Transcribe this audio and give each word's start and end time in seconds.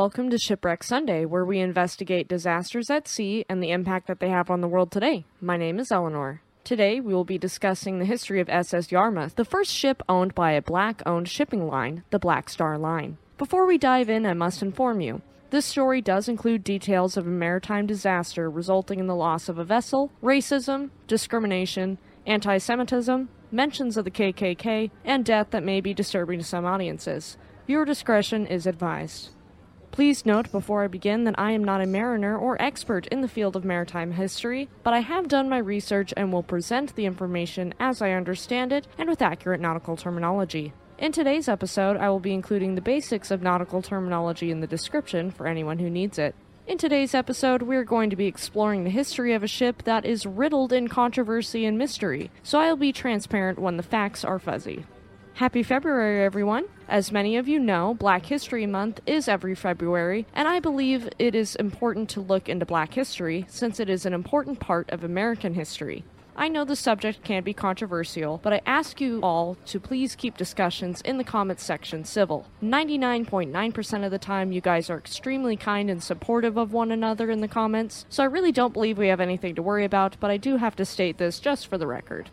Welcome 0.00 0.30
to 0.30 0.38
Shipwreck 0.38 0.82
Sunday, 0.82 1.26
where 1.26 1.44
we 1.44 1.58
investigate 1.58 2.26
disasters 2.26 2.88
at 2.88 3.06
sea 3.06 3.44
and 3.50 3.62
the 3.62 3.70
impact 3.70 4.06
that 4.06 4.18
they 4.18 4.30
have 4.30 4.50
on 4.50 4.62
the 4.62 4.66
world 4.66 4.90
today. 4.90 5.26
My 5.42 5.58
name 5.58 5.78
is 5.78 5.92
Eleanor. 5.92 6.40
Today, 6.64 7.00
we 7.00 7.12
will 7.12 7.26
be 7.26 7.36
discussing 7.36 7.98
the 7.98 8.06
history 8.06 8.40
of 8.40 8.48
SS 8.48 8.90
Yarmouth, 8.90 9.36
the 9.36 9.44
first 9.44 9.70
ship 9.70 10.02
owned 10.08 10.34
by 10.34 10.52
a 10.52 10.62
black 10.62 11.02
owned 11.04 11.28
shipping 11.28 11.66
line, 11.66 12.02
the 12.08 12.18
Black 12.18 12.48
Star 12.48 12.78
Line. 12.78 13.18
Before 13.36 13.66
we 13.66 13.76
dive 13.76 14.08
in, 14.08 14.24
I 14.24 14.32
must 14.32 14.62
inform 14.62 15.02
you 15.02 15.20
this 15.50 15.66
story 15.66 16.00
does 16.00 16.30
include 16.30 16.64
details 16.64 17.18
of 17.18 17.26
a 17.26 17.30
maritime 17.30 17.86
disaster 17.86 18.48
resulting 18.48 19.00
in 19.00 19.06
the 19.06 19.14
loss 19.14 19.50
of 19.50 19.58
a 19.58 19.64
vessel, 19.64 20.10
racism, 20.22 20.88
discrimination, 21.08 21.98
anti 22.26 22.56
Semitism, 22.56 23.28
mentions 23.52 23.98
of 23.98 24.06
the 24.06 24.10
KKK, 24.10 24.90
and 25.04 25.26
death 25.26 25.48
that 25.50 25.62
may 25.62 25.82
be 25.82 25.92
disturbing 25.92 26.38
to 26.38 26.44
some 26.44 26.64
audiences. 26.64 27.36
Viewer 27.66 27.84
discretion 27.84 28.46
is 28.46 28.66
advised. 28.66 29.32
Please 29.92 30.24
note 30.24 30.52
before 30.52 30.84
I 30.84 30.86
begin 30.86 31.24
that 31.24 31.34
I 31.36 31.50
am 31.50 31.64
not 31.64 31.80
a 31.80 31.86
mariner 31.86 32.38
or 32.38 32.60
expert 32.62 33.08
in 33.08 33.22
the 33.22 33.28
field 33.28 33.56
of 33.56 33.64
maritime 33.64 34.12
history, 34.12 34.68
but 34.84 34.94
I 34.94 35.00
have 35.00 35.26
done 35.26 35.48
my 35.48 35.58
research 35.58 36.14
and 36.16 36.32
will 36.32 36.44
present 36.44 36.94
the 36.94 37.06
information 37.06 37.74
as 37.80 38.00
I 38.00 38.12
understand 38.12 38.72
it 38.72 38.86
and 38.98 39.08
with 39.08 39.20
accurate 39.20 39.60
nautical 39.60 39.96
terminology. 39.96 40.72
In 40.96 41.10
today's 41.10 41.48
episode, 41.48 41.96
I 41.96 42.08
will 42.08 42.20
be 42.20 42.32
including 42.32 42.76
the 42.76 42.80
basics 42.80 43.32
of 43.32 43.42
nautical 43.42 43.82
terminology 43.82 44.52
in 44.52 44.60
the 44.60 44.66
description 44.68 45.32
for 45.32 45.48
anyone 45.48 45.80
who 45.80 45.90
needs 45.90 46.18
it. 46.18 46.36
In 46.68 46.78
today's 46.78 47.14
episode, 47.14 47.62
we're 47.62 47.82
going 47.82 48.10
to 48.10 48.16
be 48.16 48.26
exploring 48.26 48.84
the 48.84 48.90
history 48.90 49.34
of 49.34 49.42
a 49.42 49.48
ship 49.48 49.82
that 49.82 50.04
is 50.04 50.24
riddled 50.24 50.72
in 50.72 50.86
controversy 50.86 51.64
and 51.64 51.76
mystery, 51.76 52.30
so 52.44 52.60
I'll 52.60 52.76
be 52.76 52.92
transparent 52.92 53.58
when 53.58 53.76
the 53.76 53.82
facts 53.82 54.24
are 54.24 54.38
fuzzy. 54.38 54.84
Happy 55.40 55.62
February, 55.62 56.22
everyone! 56.22 56.66
As 56.86 57.10
many 57.10 57.38
of 57.38 57.48
you 57.48 57.58
know, 57.58 57.94
Black 57.94 58.26
History 58.26 58.66
Month 58.66 59.00
is 59.06 59.26
every 59.26 59.54
February, 59.54 60.26
and 60.34 60.46
I 60.46 60.60
believe 60.60 61.08
it 61.18 61.34
is 61.34 61.56
important 61.56 62.10
to 62.10 62.20
look 62.20 62.50
into 62.50 62.66
Black 62.66 62.92
history 62.92 63.46
since 63.48 63.80
it 63.80 63.88
is 63.88 64.04
an 64.04 64.12
important 64.12 64.60
part 64.60 64.90
of 64.90 65.02
American 65.02 65.54
history. 65.54 66.04
I 66.36 66.48
know 66.48 66.66
the 66.66 66.76
subject 66.76 67.24
can 67.24 67.42
be 67.42 67.54
controversial, 67.54 68.38
but 68.42 68.52
I 68.52 68.60
ask 68.66 69.00
you 69.00 69.20
all 69.22 69.56
to 69.64 69.80
please 69.80 70.14
keep 70.14 70.36
discussions 70.36 71.00
in 71.00 71.16
the 71.16 71.24
comments 71.24 71.64
section 71.64 72.04
civil. 72.04 72.46
99.9% 72.62 74.04
of 74.04 74.10
the 74.10 74.18
time, 74.18 74.52
you 74.52 74.60
guys 74.60 74.90
are 74.90 74.98
extremely 74.98 75.56
kind 75.56 75.88
and 75.88 76.02
supportive 76.02 76.58
of 76.58 76.74
one 76.74 76.92
another 76.92 77.30
in 77.30 77.40
the 77.40 77.48
comments, 77.48 78.04
so 78.10 78.22
I 78.22 78.26
really 78.26 78.52
don't 78.52 78.74
believe 78.74 78.98
we 78.98 79.08
have 79.08 79.20
anything 79.20 79.54
to 79.54 79.62
worry 79.62 79.86
about, 79.86 80.18
but 80.20 80.30
I 80.30 80.36
do 80.36 80.58
have 80.58 80.76
to 80.76 80.84
state 80.84 81.16
this 81.16 81.40
just 81.40 81.66
for 81.66 81.78
the 81.78 81.86
record. 81.86 82.28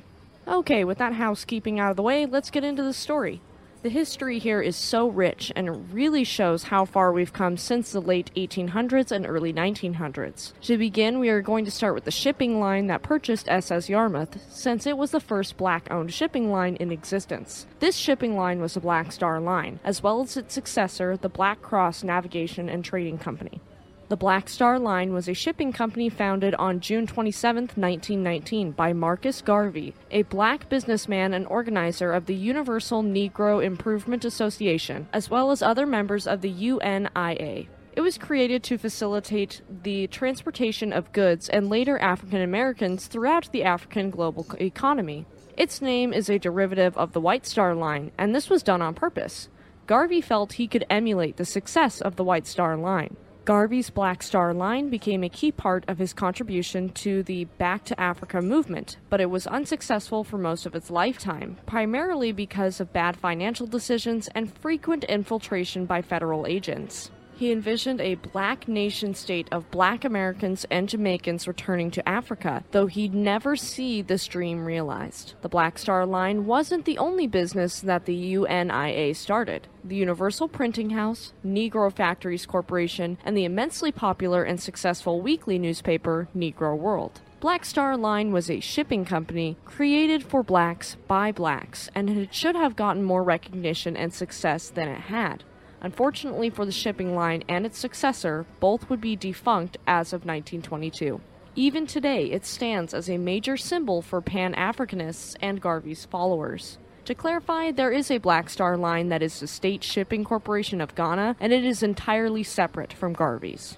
Okay, 0.47 0.85
with 0.85 0.97
that 0.99 1.13
housekeeping 1.13 1.77
out 1.77 1.91
of 1.91 1.97
the 1.97 2.03
way, 2.03 2.25
let's 2.25 2.49
get 2.49 2.63
into 2.63 2.81
the 2.81 2.93
story. 2.93 3.41
The 3.83 3.89
history 3.89 4.39
here 4.39 4.61
is 4.61 4.75
so 4.75 5.07
rich 5.07 5.51
and 5.55 5.67
it 5.67 5.79
really 5.91 6.23
shows 6.23 6.63
how 6.63 6.85
far 6.85 7.11
we've 7.11 7.33
come 7.33 7.57
since 7.57 7.91
the 7.91 7.99
late 7.99 8.31
1800s 8.35 9.11
and 9.11 9.27
early 9.27 9.53
1900s. 9.53 10.53
To 10.61 10.77
begin, 10.77 11.19
we 11.19 11.29
are 11.29 11.41
going 11.41 11.65
to 11.65 11.71
start 11.71 11.93
with 11.93 12.05
the 12.05 12.11
shipping 12.11 12.59
line 12.61 12.87
that 12.87 13.03
purchased 13.03 13.49
SS 13.49 13.89
Yarmouth, 13.89 14.39
since 14.49 14.87
it 14.87 14.97
was 14.97 15.11
the 15.11 15.19
first 15.19 15.57
black 15.57 15.91
owned 15.91 16.13
shipping 16.13 16.49
line 16.49 16.77
in 16.77 16.91
existence. 16.91 17.67
This 17.79 17.97
shipping 17.97 18.35
line 18.35 18.61
was 18.61 18.73
the 18.73 18.79
Black 18.79 19.11
Star 19.11 19.39
Line, 19.39 19.79
as 19.83 20.01
well 20.01 20.21
as 20.21 20.37
its 20.37 20.53
successor, 20.53 21.17
the 21.17 21.29
Black 21.29 21.61
Cross 21.61 22.03
Navigation 22.03 22.69
and 22.69 22.83
Trading 22.83 23.17
Company. 23.17 23.61
The 24.09 24.15
Black 24.15 24.47
Star 24.47 24.79
Line 24.79 25.11
was 25.11 25.27
a 25.27 25.33
shipping 25.33 25.73
company 25.73 26.07
founded 26.07 26.55
on 26.55 26.79
June 26.79 27.07
27, 27.07 27.63
1919, 27.75 28.71
by 28.71 28.93
Marcus 28.93 29.41
Garvey, 29.41 29.93
a 30.09 30.21
black 30.23 30.69
businessman 30.69 31.33
and 31.33 31.45
organizer 31.47 32.13
of 32.13 32.25
the 32.25 32.33
Universal 32.33 33.03
Negro 33.03 33.61
Improvement 33.61 34.23
Association, 34.23 35.09
as 35.11 35.29
well 35.29 35.51
as 35.51 35.61
other 35.61 35.85
members 35.85 36.25
of 36.25 36.39
the 36.39 36.49
UNIA. 36.49 37.67
It 37.97 38.01
was 38.01 38.17
created 38.17 38.63
to 38.63 38.77
facilitate 38.77 39.61
the 39.83 40.07
transportation 40.07 40.93
of 40.93 41.11
goods 41.11 41.49
and 41.49 41.69
later 41.69 41.99
African 41.99 42.41
Americans 42.41 43.07
throughout 43.07 43.51
the 43.51 43.65
African 43.65 44.09
global 44.09 44.47
economy. 44.57 45.25
Its 45.57 45.81
name 45.81 46.13
is 46.13 46.29
a 46.29 46.39
derivative 46.39 46.95
of 46.95 47.11
the 47.11 47.19
White 47.19 47.45
Star 47.45 47.75
Line, 47.75 48.11
and 48.17 48.33
this 48.33 48.49
was 48.49 48.63
done 48.63 48.81
on 48.81 48.93
purpose. 48.93 49.49
Garvey 49.85 50.21
felt 50.21 50.53
he 50.53 50.67
could 50.67 50.85
emulate 50.89 51.35
the 51.35 51.43
success 51.43 51.99
of 51.99 52.15
the 52.15 52.23
White 52.23 52.47
Star 52.47 52.77
Line. 52.77 53.17
Garvey's 53.47 53.89
Black 53.89 54.23
Star 54.23 54.53
Line 54.53 54.89
became 54.89 55.23
a 55.23 55.29
key 55.29 55.53
part 55.53 55.85
of 55.87 55.99
his 55.99 56.11
contribution 56.11 56.89
to 56.89 57.23
the 57.23 57.45
Back 57.45 57.85
to 57.85 57.97
Africa 57.97 58.41
movement, 58.41 58.97
but 59.09 59.21
it 59.21 59.29
was 59.29 59.47
unsuccessful 59.47 60.25
for 60.25 60.37
most 60.37 60.65
of 60.65 60.75
its 60.75 60.91
lifetime, 60.91 61.55
primarily 61.65 62.33
because 62.33 62.81
of 62.81 62.91
bad 62.91 63.15
financial 63.15 63.65
decisions 63.65 64.27
and 64.35 64.53
frequent 64.53 65.05
infiltration 65.05 65.85
by 65.85 66.01
federal 66.01 66.45
agents. 66.45 67.09
He 67.37 67.51
envisioned 67.51 68.01
a 68.01 68.15
black 68.15 68.67
nation 68.67 69.13
state 69.13 69.47
of 69.51 69.69
black 69.69 70.03
Americans 70.03 70.65
and 70.71 70.89
Jamaicans 70.89 71.47
returning 71.47 71.91
to 71.91 72.09
Africa, 72.09 72.63
though 72.71 72.87
he'd 72.87 73.13
never 73.13 73.55
see 73.55 74.01
this 74.01 74.25
dream 74.25 74.65
realized. 74.65 75.35
The 75.43 75.49
Black 75.49 75.77
Star 75.77 76.03
Line 76.07 76.47
wasn't 76.47 76.85
the 76.85 76.97
only 76.97 77.27
business 77.27 77.79
that 77.81 78.05
the 78.05 78.15
UNIA 78.15 79.15
started. 79.15 79.67
The 79.83 79.95
Universal 79.95 80.47
Printing 80.47 80.89
House, 80.89 81.33
Negro 81.45 81.93
Factories 81.93 82.47
Corporation, 82.47 83.19
and 83.23 83.37
the 83.37 83.45
immensely 83.45 83.91
popular 83.91 84.41
and 84.41 84.59
successful 84.59 85.21
weekly 85.21 85.59
newspaper 85.59 86.29
Negro 86.35 86.75
World. 86.75 87.21
Black 87.39 87.65
Star 87.65 87.95
Line 87.95 88.31
was 88.31 88.49
a 88.49 88.59
shipping 88.59 89.05
company 89.05 89.57
created 89.63 90.23
for 90.23 90.41
blacks 90.41 90.97
by 91.07 91.31
blacks, 91.31 91.87
and 91.93 92.09
it 92.09 92.33
should 92.33 92.55
have 92.55 92.75
gotten 92.75 93.03
more 93.03 93.21
recognition 93.21 93.95
and 93.95 94.11
success 94.11 94.71
than 94.71 94.87
it 94.87 95.01
had. 95.01 95.43
Unfortunately 95.81 96.49
for 96.49 96.65
the 96.65 96.71
shipping 96.71 97.15
line 97.15 97.43
and 97.47 97.65
its 97.65 97.77
successor, 97.77 98.45
both 98.59 98.89
would 98.89 99.01
be 99.01 99.15
defunct 99.15 99.77
as 99.85 100.13
of 100.13 100.25
1922. 100.25 101.21
Even 101.55 101.87
today, 101.87 102.25
it 102.25 102.45
stands 102.45 102.93
as 102.93 103.09
a 103.09 103.17
major 103.17 103.57
symbol 103.57 104.01
for 104.01 104.21
Pan 104.21 104.53
Africanists 104.53 105.35
and 105.41 105.61
Garvey's 105.61 106.05
followers. 106.05 106.77
To 107.05 107.15
clarify, 107.15 107.71
there 107.71 107.91
is 107.91 108.11
a 108.11 108.17
Black 108.17 108.49
Star 108.49 108.77
line 108.77 109.09
that 109.09 109.23
is 109.23 109.39
the 109.39 109.47
State 109.47 109.83
Shipping 109.83 110.23
Corporation 110.23 110.81
of 110.81 110.93
Ghana, 110.93 111.37
and 111.39 111.53
it 111.53 111.63
is 111.63 111.81
entirely 111.81 112.43
separate 112.43 112.93
from 112.93 113.13
Garvey's. 113.13 113.77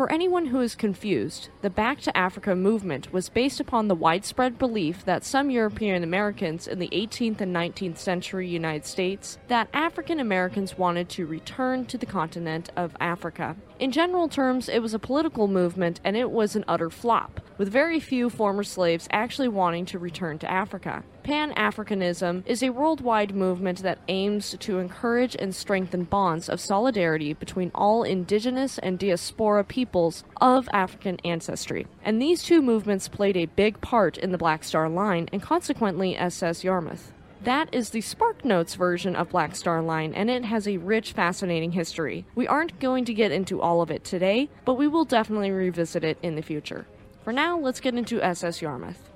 For 0.00 0.10
anyone 0.10 0.46
who 0.46 0.62
is 0.62 0.74
confused, 0.74 1.50
the 1.60 1.68
Back 1.68 2.00
to 2.00 2.16
Africa 2.16 2.56
movement 2.56 3.12
was 3.12 3.28
based 3.28 3.60
upon 3.60 3.86
the 3.86 3.94
widespread 3.94 4.58
belief 4.58 5.04
that 5.04 5.26
some 5.26 5.50
European 5.50 6.02
Americans 6.02 6.66
in 6.66 6.78
the 6.78 6.88
18th 6.88 7.42
and 7.42 7.54
19th 7.54 7.98
century 7.98 8.48
United 8.48 8.86
States 8.86 9.36
that 9.48 9.68
African 9.74 10.18
Americans 10.18 10.78
wanted 10.78 11.10
to 11.10 11.26
return 11.26 11.84
to 11.84 11.98
the 11.98 12.06
continent 12.06 12.70
of 12.78 12.96
Africa. 12.98 13.56
In 13.80 13.92
general 13.92 14.28
terms, 14.28 14.68
it 14.68 14.80
was 14.80 14.92
a 14.92 14.98
political 14.98 15.48
movement 15.48 16.00
and 16.04 16.14
it 16.14 16.30
was 16.30 16.54
an 16.54 16.66
utter 16.68 16.90
flop, 16.90 17.40
with 17.56 17.72
very 17.72 17.98
few 17.98 18.28
former 18.28 18.62
slaves 18.62 19.08
actually 19.10 19.48
wanting 19.48 19.86
to 19.86 19.98
return 19.98 20.38
to 20.40 20.50
Africa. 20.50 21.02
Pan 21.22 21.54
Africanism 21.54 22.42
is 22.44 22.62
a 22.62 22.68
worldwide 22.68 23.34
movement 23.34 23.78
that 23.82 24.00
aims 24.08 24.54
to 24.60 24.80
encourage 24.80 25.34
and 25.34 25.54
strengthen 25.54 26.04
bonds 26.04 26.50
of 26.50 26.60
solidarity 26.60 27.32
between 27.32 27.70
all 27.74 28.02
indigenous 28.02 28.76
and 28.76 28.98
diaspora 28.98 29.64
peoples 29.64 30.24
of 30.42 30.68
African 30.74 31.16
ancestry. 31.24 31.86
And 32.04 32.20
these 32.20 32.42
two 32.42 32.60
movements 32.60 33.08
played 33.08 33.38
a 33.38 33.46
big 33.46 33.80
part 33.80 34.18
in 34.18 34.30
the 34.30 34.36
Black 34.36 34.62
Star 34.62 34.90
Line 34.90 35.26
and 35.32 35.40
consequently 35.40 36.18
SS 36.18 36.64
Yarmouth. 36.64 37.14
That 37.42 37.72
is 37.72 37.88
the 37.88 38.00
SparkNotes 38.00 38.76
version 38.76 39.16
of 39.16 39.30
Black 39.30 39.56
Star 39.56 39.80
Line, 39.80 40.12
and 40.12 40.28
it 40.28 40.44
has 40.44 40.68
a 40.68 40.76
rich, 40.76 41.12
fascinating 41.12 41.72
history. 41.72 42.26
We 42.34 42.46
aren't 42.46 42.78
going 42.80 43.06
to 43.06 43.14
get 43.14 43.32
into 43.32 43.62
all 43.62 43.80
of 43.80 43.90
it 43.90 44.04
today, 44.04 44.50
but 44.66 44.74
we 44.74 44.86
will 44.86 45.06
definitely 45.06 45.50
revisit 45.50 46.04
it 46.04 46.18
in 46.22 46.36
the 46.36 46.42
future. 46.42 46.86
For 47.24 47.32
now, 47.32 47.58
let's 47.58 47.80
get 47.80 47.94
into 47.94 48.22
SS 48.22 48.60
Yarmouth. 48.60 49.09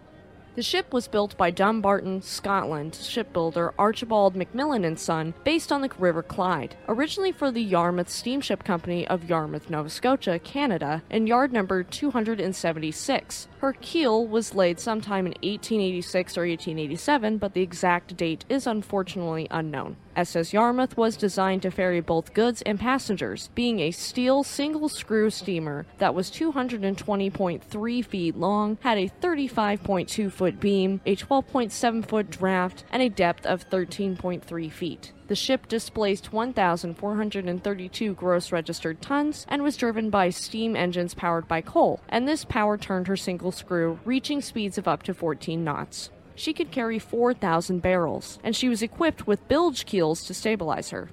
The 0.54 0.62
ship 0.62 0.92
was 0.92 1.08
built 1.08 1.36
by 1.36 1.50
Dumbarton, 1.50 2.22
Scotland 2.22 2.94
shipbuilder 2.94 3.74
Archibald 3.76 4.36
Macmillan 4.36 4.84
and 4.84 4.96
Son, 4.96 5.34
based 5.42 5.72
on 5.72 5.80
the 5.80 5.90
River 5.98 6.22
Clyde, 6.22 6.76
originally 6.86 7.32
for 7.32 7.50
the 7.50 7.60
Yarmouth 7.60 8.08
Steamship 8.08 8.62
Company 8.62 9.04
of 9.08 9.28
Yarmouth, 9.28 9.68
Nova 9.68 9.90
Scotia, 9.90 10.38
Canada, 10.38 11.02
and 11.10 11.26
yard 11.26 11.52
number 11.52 11.82
276. 11.82 13.48
Her 13.58 13.72
keel 13.72 14.28
was 14.28 14.54
laid 14.54 14.78
sometime 14.78 15.26
in 15.26 15.32
1886 15.42 16.38
or 16.38 16.42
1887, 16.42 17.38
but 17.38 17.54
the 17.54 17.62
exact 17.62 18.16
date 18.16 18.44
is 18.48 18.68
unfortunately 18.68 19.48
unknown. 19.50 19.96
SS 20.16 20.52
Yarmouth 20.52 20.96
was 20.96 21.16
designed 21.16 21.62
to 21.62 21.70
ferry 21.70 22.00
both 22.00 22.34
goods 22.34 22.62
and 22.62 22.78
passengers, 22.78 23.50
being 23.54 23.80
a 23.80 23.90
steel 23.90 24.42
single 24.44 24.88
screw 24.88 25.30
steamer 25.30 25.86
that 25.98 26.14
was 26.14 26.30
220.3 26.30 28.04
feet 28.04 28.36
long, 28.36 28.78
had 28.80 28.98
a 28.98 29.10
35.2 29.20 30.30
foot 30.30 30.60
beam, 30.60 31.00
a 31.04 31.16
12.7 31.16 32.06
foot 32.06 32.30
draft, 32.30 32.84
and 32.92 33.02
a 33.02 33.08
depth 33.08 33.44
of 33.46 33.68
13.3 33.68 34.70
feet. 34.70 35.12
The 35.26 35.34
ship 35.34 35.68
displaced 35.68 36.32
1,432 36.32 38.14
gross 38.14 38.52
registered 38.52 39.00
tons 39.00 39.46
and 39.48 39.62
was 39.62 39.76
driven 39.76 40.10
by 40.10 40.28
steam 40.30 40.76
engines 40.76 41.14
powered 41.14 41.48
by 41.48 41.62
coal, 41.62 42.00
and 42.08 42.28
this 42.28 42.44
power 42.44 42.76
turned 42.76 43.08
her 43.08 43.16
single 43.16 43.50
screw, 43.50 43.98
reaching 44.04 44.42
speeds 44.42 44.76
of 44.76 44.86
up 44.86 45.02
to 45.04 45.14
14 45.14 45.64
knots. 45.64 46.10
She 46.34 46.52
could 46.52 46.70
carry 46.70 46.98
4,000 46.98 47.80
barrels, 47.80 48.38
and 48.42 48.56
she 48.56 48.68
was 48.68 48.82
equipped 48.82 49.26
with 49.26 49.46
bilge 49.48 49.86
keels 49.86 50.24
to 50.24 50.34
stabilize 50.34 50.90
her. 50.90 51.10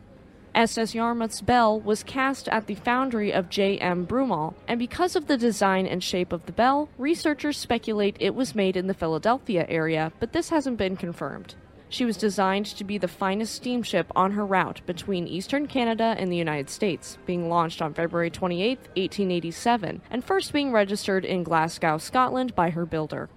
SS 0.54 0.94
Yarmouth's 0.94 1.42
bell 1.42 1.80
was 1.80 2.04
cast 2.04 2.50
at 2.50 2.68
the 2.68 2.76
foundry 2.76 3.32
of 3.32 3.50
J.M. 3.50 4.06
Broomall, 4.06 4.54
and 4.68 4.78
because 4.78 5.16
of 5.16 5.28
the 5.28 5.38
design 5.38 5.88
and 5.88 6.04
shape 6.04 6.34
of 6.34 6.46
the 6.46 6.52
bell, 6.52 6.90
researchers 6.98 7.58
speculate 7.58 8.18
it 8.20 8.36
was 8.36 8.54
made 8.54 8.76
in 8.76 8.88
the 8.88 8.94
Philadelphia 8.94 9.66
area, 9.70 10.12
but 10.20 10.34
this 10.34 10.50
hasn't 10.50 10.78
been 10.78 10.98
confirmed. 10.98 11.56
She 11.88 12.04
was 12.04 12.18
designed 12.18 12.66
to 12.68 12.84
be 12.84 12.98
the 12.98 13.08
finest 13.08 13.54
steamship 13.54 14.12
on 14.16 14.32
her 14.32 14.46
route 14.46 14.82
between 14.86 15.28
eastern 15.28 15.68
Canada 15.68 16.16
and 16.18 16.32
the 16.32 16.38
United 16.38 16.70
States, 16.70 17.18
being 17.26 17.48
launched 17.48 17.82
on 17.82 17.94
February 17.94 18.30
28, 18.30 18.78
1887, 18.96 20.02
and 20.10 20.24
first 20.24 20.52
being 20.52 20.72
registered 20.72 21.26
in 21.26 21.44
Glasgow, 21.44 21.98
Scotland 21.98 22.56
by 22.56 22.70
her 22.72 22.86
builder. 22.86 23.30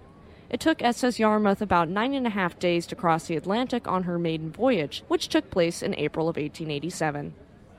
It 0.54 0.60
took 0.60 0.82
SS 0.82 1.18
Yarmouth 1.18 1.60
about 1.60 1.88
nine 1.88 2.14
and 2.14 2.28
a 2.28 2.30
half 2.30 2.60
days 2.60 2.86
to 2.86 2.94
cross 2.94 3.26
the 3.26 3.34
Atlantic 3.34 3.88
on 3.88 4.04
her 4.04 4.20
maiden 4.20 4.52
voyage, 4.52 5.02
which 5.08 5.26
took 5.26 5.50
place 5.50 5.82
in 5.82 5.96
April 5.96 6.28
of 6.28 6.36
1887. 6.36 7.34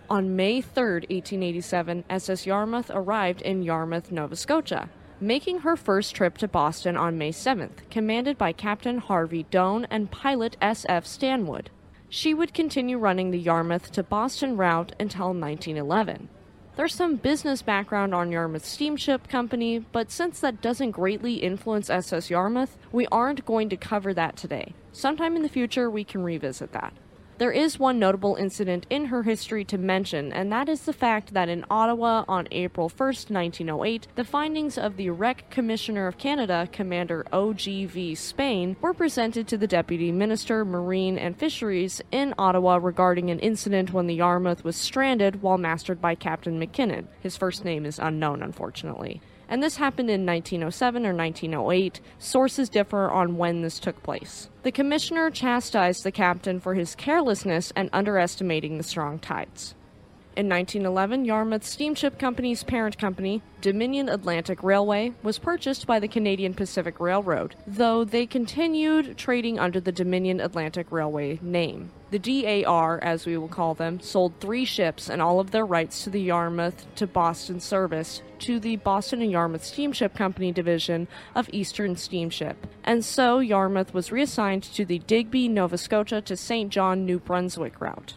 On 0.10 0.36
May 0.36 0.60
3, 0.60 0.84
1887, 1.10 2.04
SS 2.10 2.46
Yarmouth 2.46 2.92
arrived 2.94 3.42
in 3.44 3.64
Yarmouth, 3.64 4.12
Nova 4.12 4.36
Scotia, 4.36 4.90
making 5.22 5.60
her 5.60 5.78
first 5.78 6.14
trip 6.16 6.38
to 6.40 6.50
Boston 6.50 6.98
on 6.98 7.18
May 7.18 7.32
7th, 7.32 7.90
commanded 7.90 8.38
by 8.38 8.52
Captain 8.52 8.98
Harvey 8.98 9.46
Doane 9.50 9.88
and 9.90 10.12
pilot 10.12 10.58
S.F. 10.62 11.06
Stanwood. 11.06 11.70
She 12.10 12.34
would 12.34 12.54
continue 12.54 12.98
running 12.98 13.32
the 13.32 13.40
Yarmouth 13.40 13.90
to 13.94 14.04
Boston 14.04 14.58
route 14.58 14.94
until 15.00 15.28
1911. 15.28 16.28
There's 16.76 16.94
some 16.94 17.16
business 17.16 17.62
background 17.62 18.14
on 18.14 18.34
Yarmouth 18.34 18.66
Steamship 18.66 19.30
Company, 19.30 19.80
but 19.80 20.12
since 20.12 20.42
that 20.42 20.62
doesn't 20.62 20.92
greatly 20.92 21.36
influence 21.36 21.90
SS 21.90 22.30
Yarmouth, 22.30 22.78
we 22.92 23.08
aren't 23.14 23.46
going 23.46 23.70
to 23.70 23.78
cover 23.78 24.14
that 24.14 24.36
today. 24.36 24.74
Sometime 24.92 25.38
in 25.38 25.42
the 25.42 25.48
future, 25.48 25.90
we 25.90 26.04
can 26.04 26.22
revisit 26.22 26.74
that. 26.74 26.94
There 27.38 27.52
is 27.52 27.78
one 27.78 28.00
notable 28.00 28.36
incident 28.36 28.86
in 28.90 29.08
her 29.08 29.24
history 29.24 29.66
to 29.66 29.78
mention, 29.78 30.32
and 30.32 30.50
that 30.54 30.70
is 30.70 30.84
the 30.84 30.94
fact 30.94 31.34
that 31.34 31.50
in 31.50 31.66
Ottawa 31.70 32.24
on 32.30 32.48
April 32.50 32.88
1, 32.88 33.08
1908, 33.28 34.08
the 34.16 34.24
findings 34.24 34.78
of 34.78 34.96
the 34.96 35.10
Wreck 35.10 35.50
Commissioner 35.50 36.08
of 36.08 36.18
Canada, 36.18 36.70
Commander 36.72 37.26
O.G.V. 37.34 38.16
Spain, 38.16 38.78
were 38.80 38.94
presented 38.94 39.50
to 39.50 39.58
the 39.58 39.68
Deputy 39.68 40.14
Minister, 40.14 40.64
Marine 40.64 41.18
and 41.18 41.38
Fisheries 41.38 42.02
in 42.10 42.34
Ottawa 42.38 42.80
regarding 42.82 43.30
an 43.30 43.40
incident 43.40 43.92
when 43.92 44.08
the 44.08 44.16
Yarmouth 44.16 44.64
was 44.64 44.78
stranded 44.78 45.42
while 45.42 45.58
mastered 45.58 46.00
by 46.00 46.16
Captain 46.16 46.58
McKinnon. 46.58 47.08
His 47.20 47.36
first 47.36 47.66
name 47.66 47.86
is 47.86 48.00
unknown, 48.00 48.42
unfortunately 48.44 49.22
and 49.48 49.62
this 49.62 49.78
happened 49.78 50.10
in 50.10 50.26
1907 50.26 51.06
or 51.06 51.14
1908. 51.14 52.02
Sources 52.20 52.70
differ 52.70 53.10
on 53.10 53.38
when 53.38 53.62
this 53.62 53.80
took 53.80 54.02
place. 54.04 54.50
The 54.64 54.72
commissioner 54.72 55.30
chastised 55.30 56.04
the 56.04 56.12
captain 56.12 56.60
for 56.60 56.74
his 56.74 56.96
carelessness 56.96 57.72
and 57.76 57.90
underestimating 57.94 58.78
the 58.78 58.84
strong 58.84 59.20
tides. 59.20 59.76
In 60.36 60.50
1911, 60.50 61.24
Yarmouth 61.24 61.64
Steamship 61.64 62.20
Company's 62.20 62.62
parent 62.62 62.98
company, 62.98 63.42
Dominion 63.62 64.10
Atlantic 64.10 64.62
Railway, 64.64 65.14
was 65.24 65.40
purchased 65.40 65.88
by 65.88 65.98
the 65.98 66.10
Canadian 66.10 66.54
Pacific 66.54 67.00
Railroad, 67.00 67.56
though 67.66 68.04
they 68.04 68.26
continued 68.26 69.18
trading 69.18 69.60
under 69.60 69.80
the 69.80 69.94
Dominion 69.94 70.42
Atlantic 70.42 70.92
Railway 70.92 71.40
name. 71.42 71.90
The 72.12 72.20
DAR, 72.20 73.00
as 73.02 73.26
we 73.26 73.38
will 73.38 73.48
call 73.48 73.76
them, 73.76 74.02
sold 74.02 74.34
three 74.42 74.66
ships 74.66 75.10
and 75.10 75.22
all 75.22 75.40
of 75.40 75.52
their 75.52 75.66
rights 75.66 76.04
to 76.04 76.10
the 76.10 76.22
Yarmouth 76.22 76.86
to 76.96 77.08
Boston 77.08 77.62
service 77.62 78.22
to 78.40 78.60
the 78.60 78.76
Boston 78.76 79.22
and 79.22 79.32
Yarmouth 79.32 79.64
Steamship 79.64 80.14
Company 80.16 80.52
division 80.52 81.08
of 81.34 81.50
Eastern 81.54 81.96
Steamship. 81.96 82.68
And 82.84 83.06
so 83.06 83.40
Yarmouth 83.40 83.94
was 83.94 84.12
reassigned 84.12 84.64
to 84.64 84.84
the 84.84 85.00
Digby, 85.00 85.48
Nova 85.48 85.78
Scotia 85.78 86.20
to 86.24 86.36
St. 86.36 86.70
John, 86.70 87.06
New 87.06 87.20
Brunswick 87.20 87.80
route. 87.80 88.16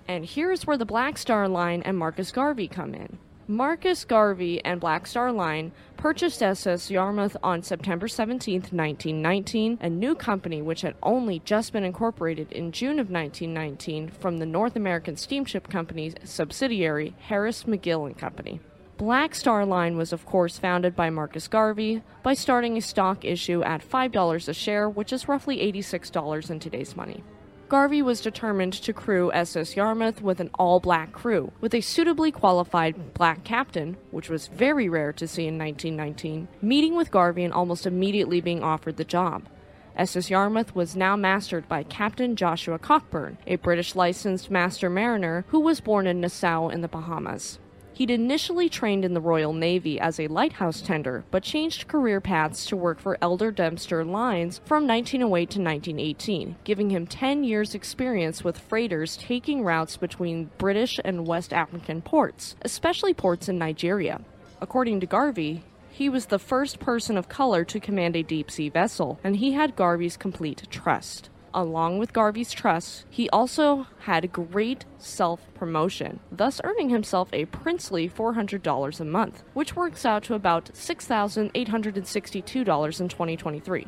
And 0.07 0.25
here's 0.25 0.65
where 0.65 0.77
the 0.77 0.85
Black 0.85 1.17
Star 1.17 1.47
Line 1.49 1.81
and 1.83 1.97
Marcus 1.97 2.31
Garvey 2.31 2.67
come 2.67 2.93
in. 2.93 3.17
Marcus 3.49 4.03
Garvey 4.03 4.63
and 4.65 4.79
Black 4.81 5.07
Star 5.07 5.31
Line 5.31 5.71
purchased 5.95 6.43
SS 6.43 6.91
Yarmouth 6.91 7.37
on 7.41 7.63
September 7.63 8.07
17, 8.07 8.55
1919, 8.55 9.77
a 9.81 9.89
new 9.89 10.15
company 10.15 10.61
which 10.61 10.81
had 10.81 10.95
only 11.01 11.39
just 11.45 11.71
been 11.71 11.85
incorporated 11.85 12.51
in 12.51 12.73
June 12.73 12.99
of 12.99 13.09
1919 13.09 14.09
from 14.09 14.37
the 14.37 14.45
North 14.45 14.75
American 14.75 15.15
Steamship 15.15 15.69
Company's 15.69 16.15
subsidiary, 16.25 17.15
Harris 17.19 17.63
McGill 17.63 18.05
and 18.05 18.17
Company. 18.17 18.59
Black 18.97 19.35
Star 19.35 19.65
Line 19.65 19.95
was, 19.95 20.11
of 20.11 20.25
course, 20.25 20.57
founded 20.57 20.95
by 20.95 21.09
Marcus 21.09 21.47
Garvey 21.47 22.01
by 22.23 22.33
starting 22.33 22.77
a 22.77 22.81
stock 22.81 23.23
issue 23.23 23.61
at 23.63 23.87
$5 23.87 24.47
a 24.47 24.53
share, 24.53 24.89
which 24.89 25.13
is 25.13 25.27
roughly 25.27 25.59
$86 25.71 26.49
in 26.49 26.59
today's 26.59 26.95
money. 26.97 27.23
Garvey 27.69 28.01
was 28.01 28.21
determined 28.21 28.71
to 28.71 28.93
crew 28.93 29.29
SS 29.33 29.75
Yarmouth 29.75 30.21
with 30.21 30.39
an 30.39 30.49
all 30.57 30.79
black 30.79 31.11
crew, 31.11 31.51
with 31.59 31.73
a 31.73 31.81
suitably 31.81 32.31
qualified 32.31 33.13
black 33.13 33.43
captain, 33.43 33.97
which 34.09 34.29
was 34.29 34.47
very 34.47 34.87
rare 34.87 35.11
to 35.11 35.27
see 35.27 35.47
in 35.47 35.57
1919, 35.57 36.47
meeting 36.61 36.95
with 36.95 37.11
Garvey 37.11 37.43
and 37.43 37.53
almost 37.53 37.85
immediately 37.85 38.39
being 38.39 38.63
offered 38.63 38.95
the 38.95 39.03
job. 39.03 39.49
SS 39.97 40.29
Yarmouth 40.29 40.75
was 40.75 40.95
now 40.95 41.17
mastered 41.17 41.67
by 41.67 41.83
Captain 41.83 42.37
Joshua 42.37 42.79
Cockburn, 42.79 43.37
a 43.45 43.57
British 43.57 43.95
licensed 43.95 44.49
master 44.49 44.89
mariner 44.89 45.43
who 45.49 45.59
was 45.59 45.81
born 45.81 46.07
in 46.07 46.21
Nassau 46.21 46.69
in 46.69 46.79
the 46.79 46.87
Bahamas. 46.87 47.59
He'd 47.97 48.11
initially 48.11 48.69
trained 48.69 49.03
in 49.03 49.15
the 49.15 49.19
Royal 49.19 49.53
Navy 49.53 49.99
as 49.99 50.19
a 50.19 50.27
lighthouse 50.27 50.81
tender, 50.81 51.25
but 51.31 51.41
changed 51.41 51.87
career 51.87 52.21
paths 52.21 52.63
to 52.67 52.77
work 52.77 52.99
for 52.99 53.17
Elder 53.23 53.49
Dempster 53.49 54.05
Lines 54.05 54.61
from 54.65 54.85
1908 54.85 55.49
to 55.49 55.59
1918, 55.59 56.57
giving 56.63 56.91
him 56.91 57.07
10 57.07 57.43
years' 57.43 57.73
experience 57.73 58.43
with 58.43 58.59
freighters 58.59 59.17
taking 59.17 59.63
routes 59.63 59.97
between 59.97 60.51
British 60.59 60.99
and 61.03 61.25
West 61.25 61.51
African 61.51 62.03
ports, 62.03 62.55
especially 62.61 63.15
ports 63.15 63.49
in 63.49 63.57
Nigeria. 63.57 64.21
According 64.61 64.99
to 64.99 65.07
Garvey, 65.07 65.63
he 65.89 66.07
was 66.07 66.27
the 66.27 66.37
first 66.37 66.77
person 66.77 67.17
of 67.17 67.29
color 67.29 67.63
to 67.65 67.79
command 67.79 68.15
a 68.15 68.21
deep 68.21 68.51
sea 68.51 68.69
vessel, 68.69 69.19
and 69.23 69.37
he 69.37 69.53
had 69.53 69.75
Garvey's 69.75 70.17
complete 70.17 70.67
trust 70.69 71.31
along 71.57 71.97
with 71.97 72.13
Garvey's 72.13 72.53
trust, 72.53 73.03
he 73.09 73.27
also 73.31 73.87
had 74.01 74.31
great 74.31 74.85
self 74.99 75.41
promotion, 75.55 76.19
thus 76.31 76.61
earning 76.63 76.89
himself 76.89 77.29
a 77.33 77.45
princely 77.45 78.07
$400 78.07 78.99
a 78.99 79.03
month, 79.03 79.43
which 79.53 79.75
works 79.75 80.05
out 80.05 80.21
to 80.23 80.35
about 80.35 80.65
$6,862 80.73 83.01
in 83.01 83.09
2023. 83.09 83.87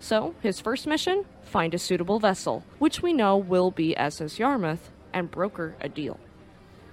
So, 0.00 0.36
his 0.40 0.60
first 0.60 0.86
mission 0.86 1.24
find 1.42 1.74
a 1.74 1.78
suitable 1.78 2.20
vessel, 2.20 2.62
which 2.78 3.02
we 3.02 3.12
know 3.12 3.36
will 3.36 3.72
be 3.72 3.98
SS 3.98 4.38
Yarmouth, 4.38 4.92
and 5.12 5.28
broker 5.28 5.74
a 5.80 5.88
deal. 5.88 6.20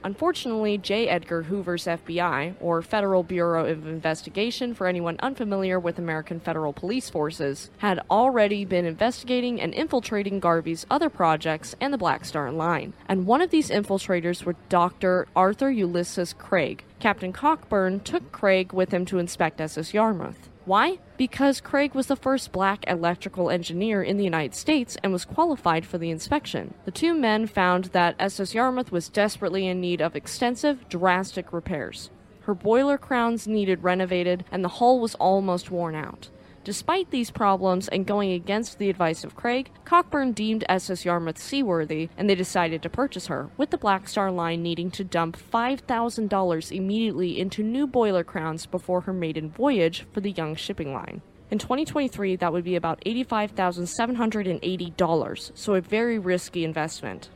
Unfortunately, 0.05 0.77
J. 0.77 1.07
Edgar 1.07 1.41
Hoover's 1.41 1.85
FBI, 1.85 2.53
or 2.59 2.83
Federal 2.83 3.23
Bureau 3.23 3.65
of 3.65 3.87
Investigation 3.87 4.75
for 4.75 4.85
anyone 4.85 5.17
unfamiliar 5.21 5.79
with 5.79 5.97
American 5.97 6.39
federal 6.39 6.73
police 6.73 7.09
forces, 7.09 7.71
had 7.79 7.99
already 8.11 8.65
been 8.65 8.85
investigating 8.85 9.59
and 9.59 9.73
infiltrating 9.73 10.39
Garvey's 10.39 10.85
other 10.91 11.09
projects 11.09 11.75
and 11.81 11.91
the 11.91 11.97
Black 11.97 12.23
Star 12.23 12.51
Line. 12.51 12.93
And 13.09 13.25
one 13.25 13.41
of 13.41 13.49
these 13.49 13.71
infiltrators 13.71 14.45
was 14.45 14.55
Dr. 14.69 15.27
Arthur 15.35 15.71
Ulysses 15.71 16.33
Craig. 16.33 16.83
Captain 16.99 17.33
Cockburn 17.33 17.99
took 18.01 18.31
Craig 18.31 18.73
with 18.73 18.93
him 18.93 19.05
to 19.05 19.17
inspect 19.17 19.59
SS 19.59 19.91
Yarmouth. 19.95 20.49
Why? 20.65 20.97
Because 21.15 21.61
Craig 21.61 21.93
was 21.93 22.07
the 22.07 22.15
first 22.15 22.51
black 22.51 22.83
electrical 22.87 23.51
engineer 23.51 24.01
in 24.01 24.17
the 24.17 24.23
United 24.23 24.55
States 24.55 24.97
and 25.03 25.13
was 25.13 25.23
qualified 25.23 25.85
for 25.85 25.99
the 25.99 26.09
inspection. 26.09 26.73
The 26.85 26.91
two 26.91 27.13
men 27.13 27.45
found 27.45 27.85
that 27.85 28.15
SS 28.17 28.55
Yarmouth 28.55 28.91
was 28.91 29.07
desperately 29.07 29.67
in 29.67 29.79
need 29.79 30.01
of 30.01 30.15
extensive, 30.15 30.89
drastic 30.89 31.53
repairs. 31.53 32.09
Her 32.41 32.55
boiler 32.55 32.97
crowns 32.97 33.47
needed 33.47 33.83
renovated, 33.83 34.43
and 34.51 34.63
the 34.63 34.69
hull 34.69 34.99
was 34.99 35.15
almost 35.15 35.69
worn 35.69 35.93
out. 35.93 36.29
Despite 36.65 37.09
these 37.11 37.29
problems 37.29 37.87
and 37.87 38.07
going 38.07 38.31
against 38.31 38.79
the 38.79 38.89
advice 38.89 39.23
of 39.23 39.35
Craig, 39.35 39.69
Cockburn 39.85 40.31
deemed 40.31 40.65
SS 40.67 41.05
Yarmouth 41.05 41.37
seaworthy 41.37 42.09
and 42.17 42.27
they 42.27 42.33
decided 42.33 42.81
to 42.81 42.89
purchase 42.89 43.27
her, 43.27 43.51
with 43.55 43.69
the 43.69 43.77
Black 43.77 44.09
Star 44.09 44.31
Line 44.31 44.63
needing 44.63 44.89
to 44.89 45.03
dump 45.03 45.37
$5,000 45.37 46.75
immediately 46.75 47.39
into 47.39 47.61
new 47.61 47.85
boiler 47.85 48.23
crowns 48.23 48.65
before 48.65 49.01
her 49.01 49.13
maiden 49.13 49.51
voyage 49.51 50.07
for 50.11 50.21
the 50.21 50.31
young 50.31 50.55
shipping 50.55 50.91
line. 50.91 51.21
In 51.51 51.59
2023, 51.59 52.35
that 52.37 52.51
would 52.51 52.63
be 52.63 52.75
about 52.75 52.99
$85,780, 53.05 55.51
so 55.53 55.75
a 55.75 55.81
very 55.81 56.17
risky 56.17 56.65
investment. 56.65 57.29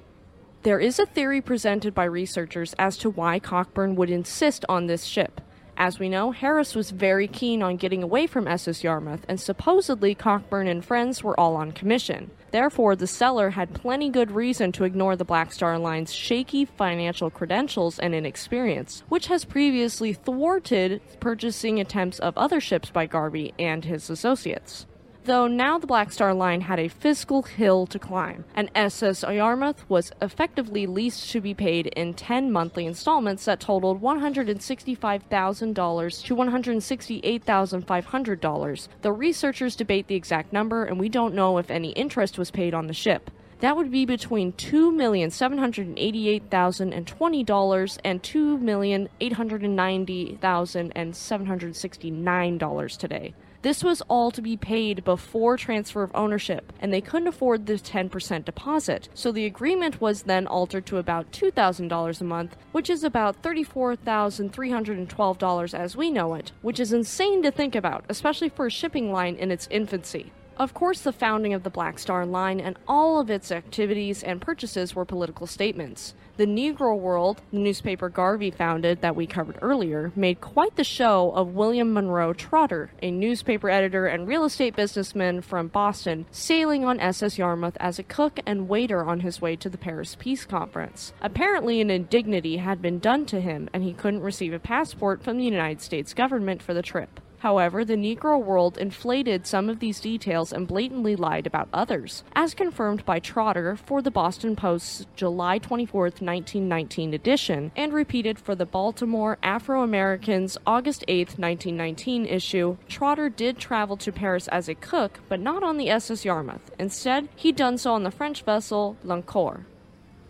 There 0.63 0.79
is 0.79 0.97
a 0.97 1.05
theory 1.05 1.39
presented 1.39 1.93
by 1.93 2.05
researchers 2.05 2.73
as 2.79 2.97
to 2.97 3.11
why 3.11 3.37
Cockburn 3.37 3.95
would 3.95 4.09
insist 4.09 4.65
on 4.67 4.87
this 4.87 5.03
ship. 5.03 5.39
As 5.81 5.97
we 5.97 6.09
know, 6.09 6.31
Harris 6.31 6.75
was 6.75 6.91
very 6.91 7.25
keen 7.25 7.63
on 7.63 7.77
getting 7.77 8.03
away 8.03 8.27
from 8.27 8.49
SS 8.49 8.83
Yarmouth, 8.83 9.25
and 9.29 9.39
supposedly 9.39 10.13
Cockburn 10.13 10.67
and 10.67 10.83
friends 10.83 11.23
were 11.23 11.39
all 11.39 11.55
on 11.55 11.71
commission. 11.71 12.31
Therefore, 12.51 12.97
the 12.97 13.07
seller 13.07 13.51
had 13.51 13.73
plenty 13.73 14.09
good 14.09 14.29
reason 14.29 14.73
to 14.73 14.83
ignore 14.83 15.15
the 15.15 15.23
Black 15.23 15.53
Star 15.53 15.79
Line's 15.79 16.13
shaky 16.13 16.65
financial 16.65 17.29
credentials 17.29 17.97
and 17.97 18.13
inexperience, 18.13 19.03
which 19.07 19.27
has 19.27 19.45
previously 19.45 20.11
thwarted 20.11 20.99
purchasing 21.21 21.79
attempts 21.79 22.19
of 22.19 22.37
other 22.37 22.59
ships 22.59 22.89
by 22.89 23.05
Garvey 23.05 23.53
and 23.57 23.85
his 23.85 24.09
associates 24.09 24.85
though 25.29 25.45
now 25.45 25.77
the 25.77 25.85
Black 25.85 26.11
Star 26.11 26.33
Line 26.33 26.61
had 26.61 26.79
a 26.79 26.87
fiscal 26.87 27.43
hill 27.43 27.85
to 27.85 27.99
climb, 27.99 28.45
and 28.55 28.71
SS 28.73 29.21
Yarmouth 29.21 29.87
was 29.87 30.11
effectively 30.23 30.87
leased 30.87 31.29
to 31.29 31.39
be 31.39 31.53
paid 31.53 31.85
in 31.85 32.15
10 32.15 32.51
monthly 32.51 32.87
installments 32.87 33.45
that 33.45 33.59
totaled 33.59 34.01
$165,000 34.01 36.23
to 36.23 36.35
$168,500. 36.35 38.87
The 39.03 39.11
researchers 39.11 39.75
debate 39.75 40.07
the 40.07 40.15
exact 40.15 40.51
number, 40.51 40.83
and 40.83 40.99
we 40.99 41.09
don't 41.09 41.35
know 41.35 41.59
if 41.59 41.69
any 41.69 41.91
interest 41.91 42.39
was 42.39 42.49
paid 42.49 42.73
on 42.73 42.87
the 42.87 42.93
ship. 42.93 43.29
That 43.59 43.75
would 43.75 43.91
be 43.91 44.05
between 44.05 44.53
two 44.53 44.91
million 44.91 45.29
seven 45.29 45.59
hundred 45.59 45.93
eighty-eight 45.95 46.49
thousand 46.49 46.93
and 46.93 47.05
twenty 47.05 47.43
dollars 47.43 47.99
and 48.03 48.23
two 48.23 48.57
million 48.57 49.09
eight 49.19 49.33
hundred 49.33 49.61
ninety 49.61 50.39
thousand 50.41 50.91
and 50.95 51.15
seven 51.15 51.45
hundred 51.45 51.75
sixty-nine 51.75 52.57
dollars 52.57 52.97
today. 52.97 53.35
This 53.61 53.83
was 53.83 54.01
all 54.07 54.31
to 54.31 54.41
be 54.41 54.55
paid 54.55 55.03
before 55.03 55.57
transfer 55.57 56.01
of 56.01 56.15
ownership, 56.15 56.71
and 56.79 56.93
they 56.93 57.01
couldn't 57.01 57.27
afford 57.27 57.65
the 57.65 57.73
10% 57.73 58.45
deposit. 58.45 59.09
So 59.13 59.33
the 59.33 59.45
agreement 59.45 59.99
was 59.99 60.23
then 60.23 60.47
altered 60.47 60.85
to 60.85 60.95
about 60.95 61.33
$2,000 61.33 62.21
a 62.21 62.23
month, 62.23 62.55
which 62.71 62.89
is 62.89 63.03
about 63.03 63.41
$34,312 63.41 65.73
as 65.73 65.97
we 65.97 66.09
know 66.09 66.35
it, 66.35 66.53
which 66.61 66.79
is 66.79 66.93
insane 66.93 67.43
to 67.43 67.51
think 67.51 67.75
about, 67.75 68.05
especially 68.07 68.47
for 68.47 68.67
a 68.67 68.71
shipping 68.71 69.11
line 69.11 69.35
in 69.35 69.51
its 69.51 69.67
infancy. 69.69 70.31
Of 70.59 70.73
course, 70.73 70.99
the 70.99 71.13
founding 71.13 71.53
of 71.53 71.63
the 71.63 71.69
Black 71.69 71.97
Star 71.97 72.25
Line 72.25 72.59
and 72.59 72.77
all 72.85 73.21
of 73.21 73.29
its 73.29 73.49
activities 73.49 74.21
and 74.21 74.41
purchases 74.41 74.93
were 74.93 75.05
political 75.05 75.47
statements. 75.47 76.15
The 76.35 76.45
Negro 76.45 76.99
World, 76.99 77.41
the 77.53 77.59
newspaper 77.59 78.09
Garvey 78.09 78.51
founded 78.51 78.99
that 78.99 79.15
we 79.15 79.25
covered 79.25 79.57
earlier, 79.61 80.11
made 80.17 80.41
quite 80.41 80.75
the 80.75 80.83
show 80.83 81.31
of 81.31 81.55
William 81.55 81.93
Monroe 81.93 82.33
Trotter, 82.33 82.91
a 83.01 83.09
newspaper 83.09 83.69
editor 83.69 84.07
and 84.07 84.27
real 84.27 84.43
estate 84.43 84.75
businessman 84.75 85.39
from 85.39 85.69
Boston, 85.69 86.25
sailing 86.29 86.83
on 86.83 86.99
SS 86.99 87.37
Yarmouth 87.37 87.77
as 87.79 87.97
a 87.97 88.03
cook 88.03 88.41
and 88.45 88.67
waiter 88.67 89.05
on 89.05 89.21
his 89.21 89.39
way 89.39 89.55
to 89.55 89.69
the 89.69 89.77
Paris 89.77 90.17
Peace 90.19 90.43
Conference. 90.43 91.13
Apparently, 91.21 91.79
an 91.79 91.89
indignity 91.89 92.57
had 92.57 92.81
been 92.81 92.99
done 92.99 93.25
to 93.27 93.39
him, 93.39 93.69
and 93.71 93.83
he 93.83 93.93
couldn't 93.93 94.19
receive 94.19 94.51
a 94.51 94.59
passport 94.59 95.23
from 95.23 95.37
the 95.37 95.45
United 95.45 95.79
States 95.79 96.13
government 96.13 96.61
for 96.61 96.73
the 96.73 96.81
trip. 96.81 97.21
However, 97.39 97.85
the 97.85 97.95
Negro 97.95 98.41
world 98.41 98.77
inflated 98.77 99.47
some 99.47 99.69
of 99.69 99.79
these 99.79 99.99
details 99.99 100.51
and 100.51 100.67
blatantly 100.67 101.15
lied 101.15 101.47
about 101.47 101.69
others, 101.73 102.23
as 102.35 102.53
confirmed 102.53 103.05
by 103.05 103.19
Trotter 103.19 103.75
for 103.75 104.01
the 104.01 104.11
Boston 104.11 104.55
Post's 104.55 105.05
July 105.15 105.57
24, 105.57 106.01
1919 106.01 107.13
edition, 107.13 107.71
and 107.75 107.93
repeated 107.93 108.37
for 108.37 108.55
the 108.55 108.65
Baltimore 108.65 109.37
Afro 109.41 109.83
American's 109.83 110.57
August 110.67 111.03
8, 111.07 111.39
1919 111.39 112.25
issue. 112.25 112.77
Trotter 112.87 113.29
did 113.29 113.57
travel 113.57 113.97
to 113.97 114.11
Paris 114.11 114.47
as 114.49 114.67
a 114.67 114.75
cook, 114.75 115.19
but 115.29 115.39
not 115.39 115.63
on 115.63 115.77
the 115.77 115.89
SS 115.89 116.25
Yarmouth. 116.25 116.71
Instead, 116.77 117.29
he 117.35 117.51
done 117.51 117.77
so 117.77 117.93
on 117.93 118.03
the 118.03 118.11
French 118.11 118.43
vessel 118.43 118.97
L'Encore. 119.03 119.65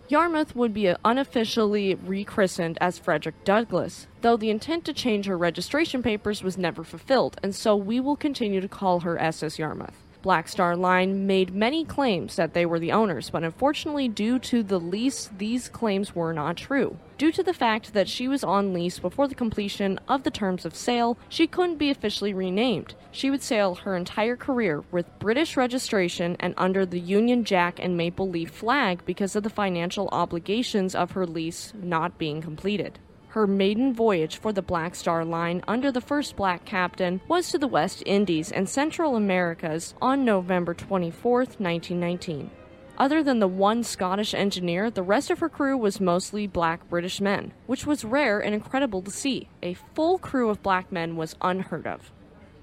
Yarmouth 0.09 0.55
would 0.55 0.73
be 0.73 0.91
unofficially 1.05 1.93
rechristened 1.93 2.79
as 2.81 2.97
Frederick 2.97 3.43
Douglass, 3.43 4.07
though 4.21 4.37
the 4.37 4.49
intent 4.49 4.83
to 4.85 4.93
change 4.93 5.27
her 5.27 5.37
registration 5.37 6.01
papers 6.01 6.41
was 6.41 6.57
never 6.57 6.83
fulfilled, 6.83 7.39
and 7.43 7.53
so 7.53 7.75
we 7.75 7.99
will 7.99 8.15
continue 8.15 8.59
to 8.59 8.67
call 8.67 9.01
her 9.01 9.21
SS 9.21 9.59
Yarmouth. 9.59 9.93
Black 10.21 10.49
Star 10.49 10.75
Line 10.75 11.25
made 11.25 11.53
many 11.53 11.85
claims 11.85 12.35
that 12.35 12.53
they 12.53 12.65
were 12.65 12.79
the 12.79 12.91
owners, 12.91 13.29
but 13.29 13.43
unfortunately, 13.43 14.09
due 14.09 14.37
to 14.39 14.63
the 14.63 14.79
lease, 14.79 15.29
these 15.37 15.69
claims 15.69 16.13
were 16.13 16.33
not 16.33 16.57
true. 16.57 16.97
Due 17.17 17.31
to 17.31 17.43
the 17.43 17.53
fact 17.53 17.93
that 17.93 18.09
she 18.09 18.27
was 18.27 18.43
on 18.43 18.73
lease 18.73 18.99
before 18.99 19.27
the 19.27 19.35
completion 19.35 19.99
of 20.07 20.23
the 20.23 20.31
terms 20.31 20.65
of 20.65 20.75
sale, 20.75 21.17
she 21.29 21.47
couldn't 21.47 21.77
be 21.77 21.89
officially 21.89 22.33
renamed. 22.33 22.95
She 23.11 23.29
would 23.29 23.41
sail 23.41 23.75
her 23.75 23.95
entire 23.95 24.35
career 24.35 24.83
with 24.91 25.19
British 25.19 25.55
registration 25.55 26.35
and 26.39 26.53
under 26.57 26.85
the 26.85 26.99
Union 26.99 27.43
Jack 27.45 27.79
and 27.79 27.95
Maple 27.95 28.29
Leaf 28.29 28.51
flag 28.51 29.03
because 29.05 29.35
of 29.35 29.43
the 29.43 29.49
financial 29.49 30.09
obligations 30.11 30.95
of 30.95 31.11
her 31.11 31.25
lease 31.25 31.73
not 31.81 32.17
being 32.17 32.41
completed. 32.41 32.99
Her 33.29 33.45
maiden 33.45 33.93
voyage 33.93 34.37
for 34.37 34.51
the 34.51 34.63
Black 34.63 34.95
Star 34.95 35.23
Line 35.23 35.63
under 35.67 35.91
the 35.91 36.01
first 36.01 36.35
black 36.35 36.65
captain 36.65 37.21
was 37.27 37.51
to 37.51 37.59
the 37.59 37.67
West 37.67 38.01
Indies 38.07 38.51
and 38.51 38.67
Central 38.67 39.15
Americas 39.15 39.93
on 40.01 40.25
November 40.25 40.73
24, 40.73 41.37
1919. 41.37 42.49
Other 42.97 43.21
than 43.21 43.37
the 43.37 43.47
one 43.47 43.83
Scottish 43.83 44.33
engineer, 44.33 44.89
the 44.89 45.03
rest 45.03 45.29
of 45.29 45.39
her 45.39 45.47
crew 45.47 45.77
was 45.77 46.01
mostly 46.01 46.47
black 46.47 46.89
British 46.89 47.21
men, 47.21 47.53
which 47.67 47.85
was 47.85 48.03
rare 48.03 48.39
and 48.39 48.55
incredible 48.55 49.03
to 49.03 49.11
see. 49.11 49.47
A 49.61 49.75
full 49.75 50.17
crew 50.17 50.49
of 50.49 50.63
black 50.63 50.91
men 50.91 51.15
was 51.15 51.35
unheard 51.39 51.85
of. 51.85 52.11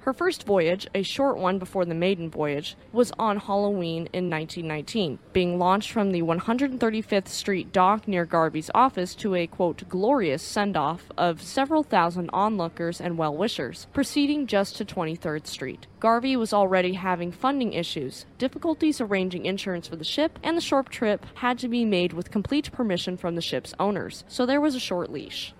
Her 0.06 0.12
first 0.12 0.46
voyage, 0.46 0.86
a 0.94 1.02
short 1.02 1.36
one 1.36 1.58
before 1.58 1.84
the 1.84 1.92
maiden 1.92 2.30
voyage, 2.30 2.76
was 2.92 3.10
on 3.18 3.38
Halloween 3.38 4.08
in 4.12 4.30
1919, 4.30 5.18
being 5.32 5.58
launched 5.58 5.90
from 5.90 6.12
the 6.12 6.22
135th 6.22 7.26
Street 7.26 7.72
dock 7.72 8.06
near 8.06 8.24
Garvey's 8.24 8.70
office 8.72 9.16
to 9.16 9.34
a 9.34 9.48
quote 9.48 9.88
glorious 9.88 10.44
send 10.44 10.76
off 10.76 11.10
of 11.18 11.42
several 11.42 11.82
thousand 11.82 12.30
onlookers 12.32 13.00
and 13.00 13.18
well 13.18 13.36
wishers, 13.36 13.88
proceeding 13.92 14.46
just 14.46 14.76
to 14.76 14.84
23rd 14.84 15.44
Street. 15.44 15.88
Garvey 15.98 16.36
was 16.36 16.52
already 16.52 16.92
having 16.92 17.32
funding 17.32 17.72
issues, 17.72 18.26
difficulties 18.38 19.00
arranging 19.00 19.44
insurance 19.44 19.88
for 19.88 19.96
the 19.96 20.04
ship, 20.04 20.38
and 20.40 20.56
the 20.56 20.60
short 20.60 20.88
trip 20.88 21.26
had 21.34 21.58
to 21.58 21.66
be 21.66 21.84
made 21.84 22.12
with 22.12 22.30
complete 22.30 22.70
permission 22.70 23.16
from 23.16 23.34
the 23.34 23.42
ship's 23.42 23.74
owners, 23.80 24.22
so 24.28 24.46
there 24.46 24.60
was 24.60 24.76
a 24.76 24.78
short 24.78 25.10
leash. 25.10 25.52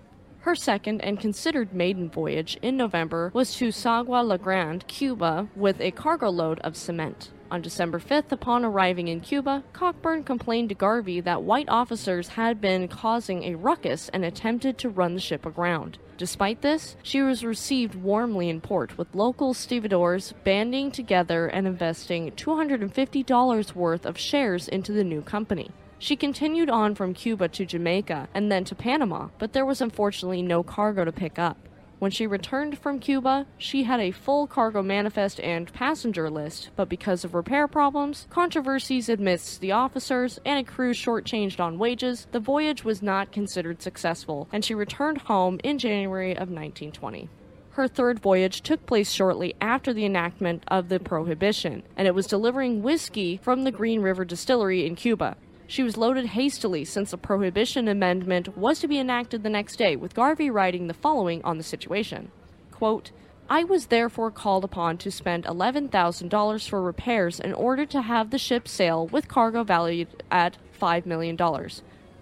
Her 0.47 0.55
second 0.55 1.01
and 1.01 1.19
considered 1.19 1.75
maiden 1.75 2.09
voyage 2.09 2.57
in 2.63 2.77
November 2.77 3.33
was 3.35 3.57
to 3.57 3.73
Sagua 3.73 4.23
La 4.25 4.37
Grande, 4.37 4.87
Cuba, 4.87 5.49
with 5.57 5.81
a 5.81 5.91
cargo 5.91 6.31
load 6.31 6.61
of 6.61 6.77
cement. 6.77 7.33
On 7.51 7.61
December 7.61 7.99
5th, 7.99 8.31
upon 8.31 8.65
arriving 8.65 9.09
in 9.09 9.21
Cuba, 9.21 9.65
Cockburn 9.73 10.23
complained 10.23 10.69
to 10.69 10.77
Garvey 10.77 11.21
that 11.21 11.43
white 11.43 11.69
officers 11.69 12.29
had 12.29 12.61
been 12.61 12.87
causing 12.87 13.43
a 13.43 13.57
ruckus 13.57 14.09
and 14.11 14.25
attempted 14.25 14.79
to 14.79 14.89
run 14.89 15.15
the 15.15 15.21
ship 15.21 15.45
aground. 15.45 15.99
Despite 16.17 16.63
this, 16.63 16.97
she 17.03 17.21
was 17.21 17.45
received 17.45 17.97
warmly 17.97 18.49
in 18.49 18.61
port, 18.61 18.97
with 18.97 19.17
local 19.17 19.53
stevedores 19.53 20.33
banding 20.45 20.93
together 20.93 21.49
and 21.49 21.67
investing 21.67 22.31
$250 22.31 23.75
worth 23.75 24.07
of 24.07 24.17
shares 24.17 24.69
into 24.69 24.93
the 24.93 25.03
new 25.03 25.23
company. 25.23 25.73
She 25.99 26.15
continued 26.15 26.69
on 26.69 26.95
from 26.95 27.15
Cuba 27.15 27.49
to 27.49 27.65
Jamaica 27.65 28.29
and 28.35 28.53
then 28.53 28.65
to 28.65 28.75
Panama, 28.75 29.29
but 29.39 29.55
there 29.55 29.65
was 29.65 29.81
unfortunately 29.81 30.43
no 30.43 30.63
cargo 30.63 31.05
to 31.05 31.13
pick 31.13 31.39
up. 31.39 31.57
When 31.99 32.11
she 32.11 32.27
returned 32.27 32.79
from 32.79 32.99
Cuba, 32.99 33.47
she 33.57 33.85
had 33.85 34.01
a 34.01 34.11
full 34.11 34.47
cargo 34.47 34.83
manifest 34.83 35.41
and 35.41 35.73
passenger 35.73 36.29
list, 36.29 36.69
but 36.77 36.91
because 36.91 37.25
of 37.25 37.35
repair 37.35 37.67
problems, 37.67 38.27
controversies 38.29 39.09
amidst 39.09 39.63
the 39.63 39.73
officers, 39.73 40.39
and 40.45 40.59
a 40.59 40.71
crew 40.71 40.93
shortchanged 40.93 41.59
on 41.59 41.79
wages, 41.79 42.27
the 42.33 42.41
voyage 42.41 42.85
was 42.85 43.01
not 43.01 43.33
considered 43.33 43.81
successful, 43.81 44.47
and 44.53 44.63
she 44.63 44.75
returned 44.75 45.23
home 45.23 45.59
in 45.65 45.79
January 45.79 46.33
of 46.33 46.51
1920. 46.51 47.31
Her 47.71 47.89
third 47.89 48.21
voyage 48.21 48.61
took 48.61 48.85
place 48.85 49.11
shortly 49.11 49.55
after 49.63 49.95
the 49.95 50.05
enactment 50.05 50.65
of 50.69 50.91
the 50.91 51.01
prohibition, 51.01 51.83
and 51.97 52.07
it 52.07 52.15
was 52.15 52.27
delivering 52.27 52.83
whiskey 52.83 53.39
from 53.43 53.65
the 53.65 53.73
Green 53.73 54.03
River 54.03 54.27
Distillery 54.27 54.85
in 54.85 54.97
Cuba. 54.97 55.37
She 55.69 55.83
was 55.83 55.97
loaded 55.97 56.27
hastily 56.27 56.85
since 56.85 57.11
the 57.11 57.19
Prohibition 57.19 57.89
Amendment 57.89 58.57
was 58.57 58.79
to 58.81 58.89
be 58.89 58.99
enacted 58.99 59.43
the 59.43 59.51
next 59.51 59.77
day, 59.77 59.97
with 59.97 60.15
Garvey 60.15 60.49
writing 60.49 60.87
the 60.87 60.95
following 60.95 61.43
on 61.43 61.59
the 61.59 61.65
situation 61.65 62.31
Quote, 62.71 63.11
I 63.49 63.65
was 63.65 63.87
therefore 63.87 64.31
called 64.31 64.65
upon 64.65 64.99
to 64.99 65.11
spend 65.11 65.45
$11,000 65.45 66.69
for 66.69 66.83
repairs 66.83 67.41
in 67.41 67.53
order 67.53 67.87
to 67.87 68.03
have 68.03 68.31
the 68.31 68.39
ship 68.39 68.67
sail 68.69 69.07
with 69.07 69.29
cargo 69.29 69.63
valued 69.63 70.23
at 70.31 70.57
$5 70.81 71.07
million. 71.07 71.37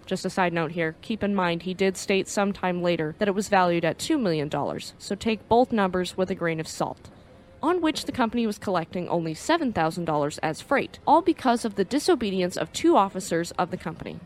Just 0.05 0.25
a 0.25 0.29
side 0.29 0.53
note 0.53 0.71
here 0.71 0.95
keep 1.01 1.23
in 1.23 1.33
mind 1.33 1.63
he 1.63 1.73
did 1.73 1.97
state 1.97 2.27
sometime 2.27 2.81
later 2.81 3.15
that 3.17 3.27
it 3.27 3.33
was 3.35 3.49
valued 3.49 3.85
at 3.85 3.97
$2 3.97 4.19
million, 4.19 4.51
so 4.99 5.15
take 5.15 5.47
both 5.49 5.71
numbers 5.71 6.15
with 6.15 6.29
a 6.29 6.35
grain 6.35 6.59
of 6.59 6.67
salt. 6.67 7.09
On 7.61 7.81
which 7.81 8.05
the 8.05 8.11
company 8.11 8.45
was 8.45 8.57
collecting 8.57 9.07
only 9.07 9.33
$7,000 9.33 10.39
as 10.41 10.61
freight, 10.61 10.99
all 11.05 11.21
because 11.21 11.65
of 11.65 11.75
the 11.75 11.85
disobedience 11.85 12.57
of 12.57 12.71
two 12.73 12.95
officers 12.95 13.51
of 13.51 13.71
the 13.71 13.77
company 13.77 14.19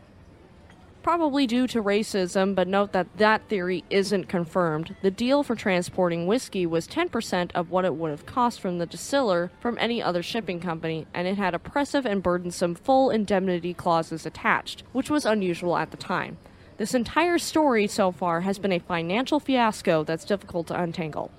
probably 1.02 1.46
due 1.46 1.66
to 1.66 1.82
racism, 1.82 2.54
but 2.54 2.68
note 2.68 2.92
that 2.92 3.16
that 3.16 3.48
theory 3.48 3.84
isn't 3.90 4.28
confirmed. 4.28 4.94
The 5.02 5.10
deal 5.10 5.42
for 5.42 5.54
transporting 5.54 6.26
whiskey 6.26 6.66
was 6.66 6.86
10% 6.86 7.50
of 7.54 7.70
what 7.70 7.84
it 7.84 7.94
would 7.94 8.10
have 8.10 8.26
cost 8.26 8.60
from 8.60 8.78
the 8.78 8.86
distiller 8.86 9.50
from 9.60 9.78
any 9.80 10.02
other 10.02 10.22
shipping 10.22 10.60
company, 10.60 11.06
and 11.14 11.26
it 11.26 11.36
had 11.36 11.54
oppressive 11.54 12.06
and 12.06 12.22
burdensome 12.22 12.74
full 12.74 13.10
indemnity 13.10 13.74
clauses 13.74 14.26
attached, 14.26 14.82
which 14.92 15.10
was 15.10 15.24
unusual 15.24 15.76
at 15.76 15.90
the 15.90 15.96
time. 15.96 16.38
This 16.76 16.94
entire 16.94 17.38
story 17.38 17.86
so 17.86 18.10
far 18.10 18.42
has 18.42 18.58
been 18.58 18.72
a 18.72 18.78
financial 18.78 19.40
fiasco 19.40 20.02
that's 20.02 20.24
difficult 20.24 20.66
to 20.68 20.80
untangle. 20.80 21.30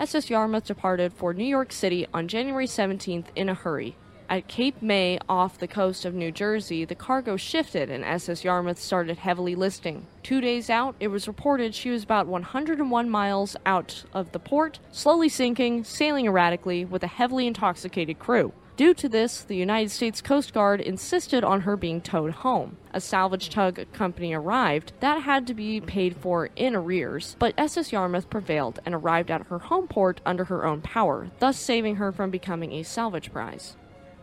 SS 0.00 0.30
Yarmouth 0.30 0.64
departed 0.64 1.12
for 1.12 1.34
New 1.34 1.44
York 1.44 1.70
City 1.70 2.06
on 2.14 2.26
January 2.26 2.66
17th 2.66 3.26
in 3.36 3.50
a 3.50 3.54
hurry. 3.54 3.96
At 4.30 4.48
Cape 4.48 4.80
May 4.80 5.18
off 5.28 5.58
the 5.58 5.68
coast 5.68 6.06
of 6.06 6.14
New 6.14 6.32
Jersey, 6.32 6.86
the 6.86 6.94
cargo 6.94 7.36
shifted 7.36 7.90
and 7.90 8.02
SS 8.02 8.42
Yarmouth 8.42 8.78
started 8.78 9.18
heavily 9.18 9.54
listing. 9.54 10.06
Two 10.22 10.40
days 10.40 10.70
out, 10.70 10.94
it 11.00 11.08
was 11.08 11.28
reported 11.28 11.74
she 11.74 11.90
was 11.90 12.02
about 12.02 12.26
101 12.26 13.10
miles 13.10 13.56
out 13.66 14.04
of 14.14 14.32
the 14.32 14.38
port, 14.38 14.78
slowly 14.90 15.28
sinking, 15.28 15.84
sailing 15.84 16.24
erratically, 16.24 16.86
with 16.86 17.02
a 17.02 17.06
heavily 17.06 17.46
intoxicated 17.46 18.18
crew. 18.18 18.54
Due 18.80 18.94
to 18.94 19.10
this, 19.10 19.42
the 19.42 19.56
United 19.56 19.90
States 19.90 20.22
Coast 20.22 20.54
Guard 20.54 20.80
insisted 20.80 21.44
on 21.44 21.60
her 21.60 21.76
being 21.76 22.00
towed 22.00 22.30
home. 22.30 22.78
A 22.94 23.00
salvage 23.02 23.50
tug 23.50 23.84
company 23.92 24.32
arrived 24.32 24.94
that 25.00 25.20
had 25.20 25.46
to 25.48 25.52
be 25.52 25.82
paid 25.82 26.16
for 26.16 26.48
in 26.56 26.74
arrears, 26.74 27.36
but 27.38 27.52
SS 27.58 27.92
Yarmouth 27.92 28.30
prevailed 28.30 28.80
and 28.86 28.94
arrived 28.94 29.30
at 29.30 29.48
her 29.48 29.58
home 29.58 29.86
port 29.86 30.22
under 30.24 30.44
her 30.44 30.64
own 30.64 30.80
power, 30.80 31.30
thus 31.40 31.58
saving 31.58 31.96
her 31.96 32.10
from 32.10 32.30
becoming 32.30 32.72
a 32.72 32.82
salvage 32.82 33.30
prize. 33.30 33.76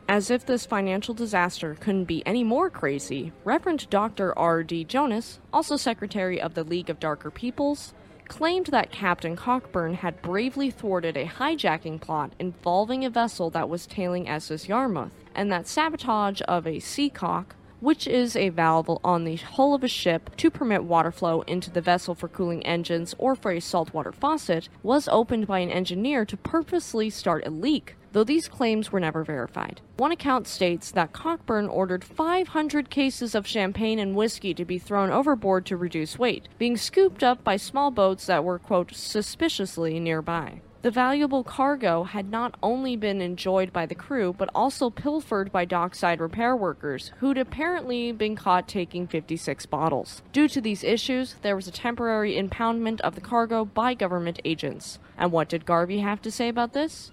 As 0.10 0.32
if 0.32 0.44
this 0.44 0.66
financial 0.66 1.14
disaster 1.14 1.78
couldn't 1.80 2.06
be 2.06 2.26
any 2.26 2.44
more 2.44 2.72
crazy, 2.72 3.34
Reverend 3.44 3.88
Dr. 3.92 4.36
R.D. 4.40 4.86
Jonas, 4.86 5.40
also 5.54 5.78
Secretary 5.78 6.42
of 6.42 6.56
the 6.56 6.64
League 6.64 6.90
of 6.90 7.00
Darker 7.00 7.30
Peoples, 7.30 7.94
claimed 8.28 8.68
that 8.68 8.92
Captain 8.92 9.36
Cockburn 9.36 9.96
had 9.96 10.22
bravely 10.22 10.70
thwarted 10.70 11.18
a 11.18 11.26
hijacking 11.26 12.00
plot 12.00 12.34
involving 12.40 13.06
a 13.06 13.10
vessel 13.10 13.50
that 13.52 13.70
was 13.70 13.88
tailing 13.88 14.28
SS 14.28 14.68
Yarmouth, 14.68 15.12
and 15.34 15.52
that 15.52 15.68
sabotage 15.68 16.42
of 16.48 16.68
a 16.68 16.80
seacock, 16.80 17.56
which 17.80 18.08
is 18.08 18.36
a 18.36 18.50
valve 18.50 18.90
on 19.04 19.24
the 19.24 19.36
hull 19.36 19.74
of 19.74 19.84
a 19.84 19.88
ship 19.88 20.36
to 20.38 20.50
permit 20.50 20.84
water 20.84 21.12
flow 21.12 21.42
into 21.42 21.70
the 21.70 21.82
vessel 21.82 22.16
for 22.16 22.28
cooling 22.28 22.66
engines 22.66 23.14
or 23.18 23.36
for 23.36 23.52
a 23.52 23.60
saltwater 23.60 24.12
faucet, 24.12 24.70
was 24.84 25.08
opened 25.10 25.48
by 25.48 25.60
an 25.60 25.70
engineer 25.72 26.26
to 26.26 26.38
purposely 26.38 27.10
start 27.10 27.46
a 27.46 27.52
leak 27.52 27.96
though 28.12 28.24
these 28.24 28.48
claims 28.48 28.92
were 28.92 29.00
never 29.00 29.24
verified. 29.24 29.82
One 29.98 30.12
account 30.12 30.48
states 30.48 30.92
that 30.92 31.14
Cockburn 31.14 31.68
ordered 31.68 32.04
500 32.04 32.90
cases 32.90 33.36
of 33.36 33.48
champagne 33.48 34.00
and 34.00 34.16
whiskey 34.16 34.54
to 34.54 34.66
be 34.66 34.80
thrown 34.80 35.12
overboard 35.12 35.66
to 35.68 35.78
reduce 35.78 36.20
weight, 36.20 36.48
being 36.58 36.78
scooped 36.78 37.24
up 37.24 37.44
by 37.44 37.58
small 37.58 37.92
boats 37.92 38.26
that 38.28 38.44
were, 38.44 38.60
quote, 38.60 38.96
suspiciously 38.96 40.00
nearby. 40.00 40.62
The 40.84 40.92
valuable 40.92 41.44
cargo 41.44 42.04
had 42.04 42.30
not 42.30 42.56
only 42.62 42.96
been 42.96 43.20
enjoyed 43.20 43.74
by 43.74 43.88
the 43.88 43.96
crew, 43.96 44.34
but 44.38 44.50
also 44.54 44.90
pilfered 44.90 45.52
by 45.52 45.66
dockside 45.66 46.22
repair 46.22 46.56
workers, 46.56 47.12
who'd 47.18 47.38
apparently 47.38 48.12
been 48.12 48.36
caught 48.36 48.68
taking 48.68 49.08
56 49.08 49.66
bottles. 49.66 50.22
Due 50.32 50.48
to 50.48 50.62
these 50.62 50.84
issues, 50.84 51.36
there 51.42 51.56
was 51.56 51.68
a 51.68 51.72
temporary 51.72 52.36
impoundment 52.36 53.02
of 53.02 53.16
the 53.16 53.22
cargo 53.22 53.66
by 53.66 53.96
government 53.96 54.40
agents. 54.46 55.00
And 55.18 55.32
what 55.32 55.50
did 55.50 55.66
Garvey 55.66 56.00
have 56.00 56.22
to 56.22 56.32
say 56.32 56.48
about 56.48 56.74
this? 56.74 57.12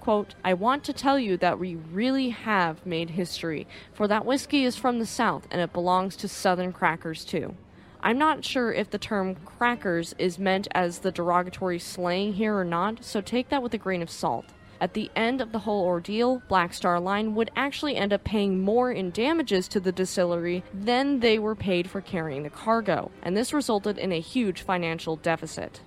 Quote, 0.00 0.34
I 0.42 0.54
want 0.54 0.82
to 0.84 0.94
tell 0.94 1.18
you 1.18 1.36
that 1.36 1.58
we 1.58 1.74
really 1.74 2.30
have 2.30 2.84
made 2.86 3.10
history, 3.10 3.66
for 3.92 4.08
that 4.08 4.24
whiskey 4.24 4.64
is 4.64 4.74
from 4.74 4.98
the 4.98 5.06
South 5.06 5.46
and 5.50 5.60
it 5.60 5.74
belongs 5.74 6.16
to 6.16 6.28
Southern 6.28 6.72
crackers 6.72 7.22
too. 7.22 7.54
I'm 8.02 8.16
not 8.16 8.42
sure 8.42 8.72
if 8.72 8.88
the 8.88 8.96
term 8.96 9.34
crackers 9.44 10.14
is 10.16 10.38
meant 10.38 10.68
as 10.72 11.00
the 11.00 11.12
derogatory 11.12 11.78
slang 11.78 12.32
here 12.32 12.56
or 12.56 12.64
not, 12.64 13.04
so 13.04 13.20
take 13.20 13.50
that 13.50 13.62
with 13.62 13.74
a 13.74 13.78
grain 13.78 14.00
of 14.00 14.08
salt. 14.08 14.46
At 14.80 14.94
the 14.94 15.10
end 15.14 15.42
of 15.42 15.52
the 15.52 15.58
whole 15.58 15.84
ordeal, 15.84 16.40
Black 16.48 16.72
Star 16.72 16.98
Line 16.98 17.34
would 17.34 17.50
actually 17.54 17.96
end 17.96 18.14
up 18.14 18.24
paying 18.24 18.64
more 18.64 18.90
in 18.90 19.10
damages 19.10 19.68
to 19.68 19.80
the 19.80 19.92
distillery 19.92 20.64
than 20.72 21.20
they 21.20 21.38
were 21.38 21.54
paid 21.54 21.90
for 21.90 22.00
carrying 22.00 22.44
the 22.44 22.48
cargo, 22.48 23.10
and 23.22 23.36
this 23.36 23.52
resulted 23.52 23.98
in 23.98 24.12
a 24.12 24.20
huge 24.20 24.62
financial 24.62 25.16
deficit. 25.16 25.82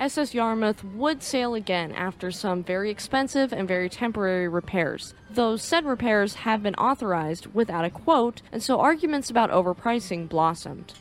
SS 0.00 0.32
Yarmouth 0.32 0.82
would 0.82 1.22
sail 1.22 1.52
again 1.52 1.92
after 1.92 2.30
some 2.30 2.64
very 2.64 2.90
expensive 2.90 3.52
and 3.52 3.68
very 3.68 3.90
temporary 3.90 4.48
repairs. 4.48 5.12
Those 5.28 5.60
said 5.60 5.84
repairs 5.84 6.36
have 6.36 6.62
been 6.62 6.74
authorized 6.76 7.48
without 7.52 7.84
a 7.84 7.90
quote, 7.90 8.40
and 8.50 8.62
so 8.62 8.80
arguments 8.80 9.28
about 9.28 9.50
overpricing 9.50 10.26
blossomed. 10.26 10.94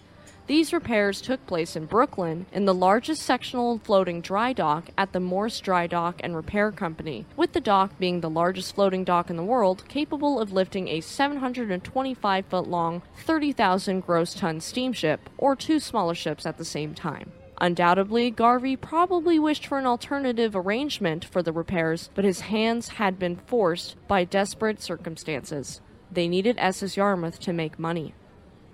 These 0.48 0.74
repairs 0.74 1.22
took 1.22 1.48
place 1.48 1.78
in 1.78 1.86
Brooklyn 1.86 2.46
in 2.52 2.66
the 2.66 2.74
largest 2.74 3.22
sectional 3.22 3.78
floating 3.78 4.20
dry 4.20 4.52
dock 4.52 4.90
at 4.98 5.14
the 5.14 5.22
Morse 5.22 5.62
Dry 5.62 5.88
Dock 5.88 6.20
and 6.22 6.36
Repair 6.36 6.70
Company, 6.74 7.26
with 7.38 7.54
the 7.54 7.62
dock 7.62 7.98
being 8.00 8.20
the 8.20 8.30
largest 8.30 8.76
floating 8.76 9.06
dock 9.06 9.30
in 9.30 9.38
the 9.38 9.44
world, 9.44 9.86
capable 9.88 10.42
of 10.42 10.52
lifting 10.52 10.90
a 10.90 11.00
725 11.00 12.46
foot 12.48 12.68
long, 12.68 13.02
30,000 13.24 14.02
gross 14.02 14.34
ton 14.34 14.60
steamship, 14.60 15.30
or 15.38 15.56
two 15.56 15.80
smaller 15.80 16.16
ships 16.16 16.46
at 16.46 16.58
the 16.58 16.66
same 16.66 16.94
time. 16.94 17.32
Undoubtedly, 17.62 18.32
Garvey 18.32 18.78
probably 18.78 19.38
wished 19.38 19.68
for 19.68 19.78
an 19.78 19.86
alternative 19.86 20.56
arrangement 20.56 21.26
for 21.26 21.44
the 21.44 21.52
repairs, 21.52 22.10
but 22.16 22.24
his 22.24 22.42
hands 22.42 22.90
had 22.90 23.20
been 23.20 23.36
forced 23.36 23.96
by 24.08 24.24
desperate 24.24 24.82
circumstances. 24.82 25.82
They 26.12 26.28
needed 26.28 26.56
SS 26.58 26.96
Yarmouth 26.96 27.40
to 27.42 27.54
make 27.54 27.78
money. 27.78 28.14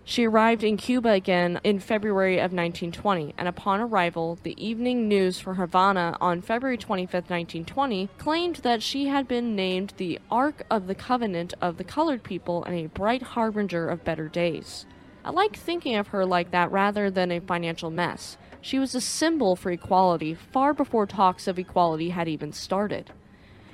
She 0.07 0.25
arrived 0.25 0.63
in 0.63 0.77
Cuba 0.77 1.09
again 1.09 1.59
in 1.63 1.79
February 1.79 2.35
of 2.35 2.53
1920, 2.53 3.33
and 3.39 3.47
upon 3.47 3.81
arrival, 3.81 4.37
the 4.43 4.55
Evening 4.63 5.07
News 5.07 5.39
for 5.39 5.55
Havana 5.55 6.15
on 6.21 6.43
February 6.43 6.77
25, 6.77 7.11
1920, 7.11 8.09
claimed 8.19 8.57
that 8.57 8.83
she 8.83 9.07
had 9.07 9.27
been 9.27 9.55
named 9.55 9.95
the 9.97 10.19
Ark 10.29 10.63
of 10.69 10.85
the 10.85 10.93
Covenant 10.93 11.55
of 11.59 11.77
the 11.77 11.83
Colored 11.83 12.21
People 12.21 12.63
and 12.65 12.75
a 12.75 12.85
bright 12.85 13.23
harbinger 13.23 13.89
of 13.89 14.05
better 14.05 14.27
days. 14.27 14.85
I 15.25 15.31
like 15.31 15.55
thinking 15.55 15.95
of 15.95 16.09
her 16.09 16.23
like 16.23 16.51
that 16.51 16.71
rather 16.71 17.09
than 17.09 17.31
a 17.31 17.39
financial 17.39 17.89
mess. 17.89 18.37
She 18.65 18.79
was 18.79 18.95
a 18.95 18.99
symbol 18.99 19.55
for 19.55 19.69
equality 19.69 20.33
far 20.33 20.73
before 20.73 21.05
talks 21.05 21.47
of 21.47 21.59
equality 21.59 22.09
had 22.09 22.27
even 22.27 22.51
started. 22.51 23.11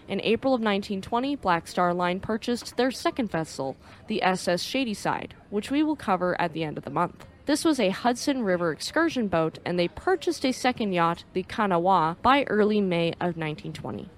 In 0.09 0.19
April 0.19 0.53
of 0.53 0.59
1920, 0.59 1.37
Black 1.37 1.69
Star 1.69 1.93
Line 1.93 2.19
purchased 2.19 2.75
their 2.75 2.91
second 2.91 3.31
vessel, 3.31 3.77
the 4.07 4.21
SS 4.21 4.63
Shadyside, 4.63 5.33
which 5.49 5.71
we 5.71 5.81
will 5.81 5.95
cover 5.95 6.35
at 6.41 6.51
the 6.51 6.65
end 6.65 6.77
of 6.77 6.83
the 6.83 6.89
month. 6.89 7.25
This 7.45 7.63
was 7.63 7.79
a 7.79 7.87
Hudson 7.87 8.43
River 8.43 8.73
excursion 8.73 9.29
boat, 9.29 9.59
and 9.63 9.79
they 9.79 9.87
purchased 9.87 10.45
a 10.45 10.51
second 10.51 10.91
yacht, 10.91 11.23
the 11.31 11.43
Kanawha, 11.43 12.17
by 12.21 12.43
early 12.49 12.81
May 12.81 13.11
of 13.13 13.37
1920. 13.37 14.09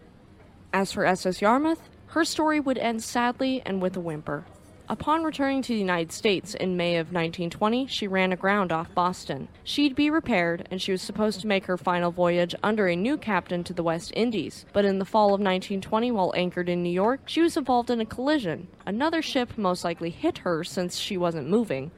As 0.73 0.91
for 0.91 1.05
SS 1.05 1.39
Yarmouth, 1.39 1.88
her 2.07 2.25
story 2.25 2.59
would 2.59 2.79
end 2.79 3.03
sadly 3.03 3.62
and 3.63 3.79
with 3.79 3.95
a 3.95 3.99
whimper. 3.99 4.45
Upon 4.89 5.23
returning 5.23 5.61
to 5.61 5.73
the 5.73 5.79
United 5.79 6.11
States 6.11 6.55
in 6.55 6.75
May 6.75 6.97
of 6.97 7.07
1920, 7.07 7.87
she 7.87 8.05
ran 8.05 8.33
aground 8.33 8.73
off 8.73 8.93
Boston. 8.93 9.47
She'd 9.63 9.95
be 9.95 10.09
repaired, 10.09 10.67
and 10.69 10.81
she 10.81 10.91
was 10.91 11.01
supposed 11.01 11.39
to 11.39 11.47
make 11.47 11.65
her 11.67 11.77
final 11.77 12.11
voyage 12.11 12.53
under 12.61 12.87
a 12.87 12.95
new 12.95 13.17
captain 13.17 13.63
to 13.63 13.73
the 13.73 13.81
West 13.81 14.11
Indies. 14.13 14.65
But 14.73 14.83
in 14.83 14.99
the 14.99 15.05
fall 15.05 15.27
of 15.27 15.39
1920, 15.39 16.11
while 16.11 16.33
anchored 16.35 16.67
in 16.67 16.83
New 16.83 16.89
York, 16.89 17.21
she 17.25 17.39
was 17.39 17.55
involved 17.55 17.89
in 17.89 18.01
a 18.01 18.05
collision. 18.05 18.67
Another 18.85 19.21
ship 19.21 19.57
most 19.57 19.85
likely 19.85 20.09
hit 20.09 20.39
her 20.39 20.65
since 20.65 20.97
she 20.97 21.15
wasn't 21.15 21.49
moving, 21.49 21.91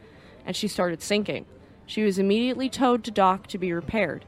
and 0.45 0.55
she 0.55 0.67
started 0.67 1.01
sinking. 1.01 1.47
She 1.87 2.03
was 2.03 2.19
immediately 2.19 2.69
towed 2.69 3.03
to 3.05 3.11
dock 3.11 3.47
to 3.47 3.57
be 3.57 3.73
repaired. 3.73 4.25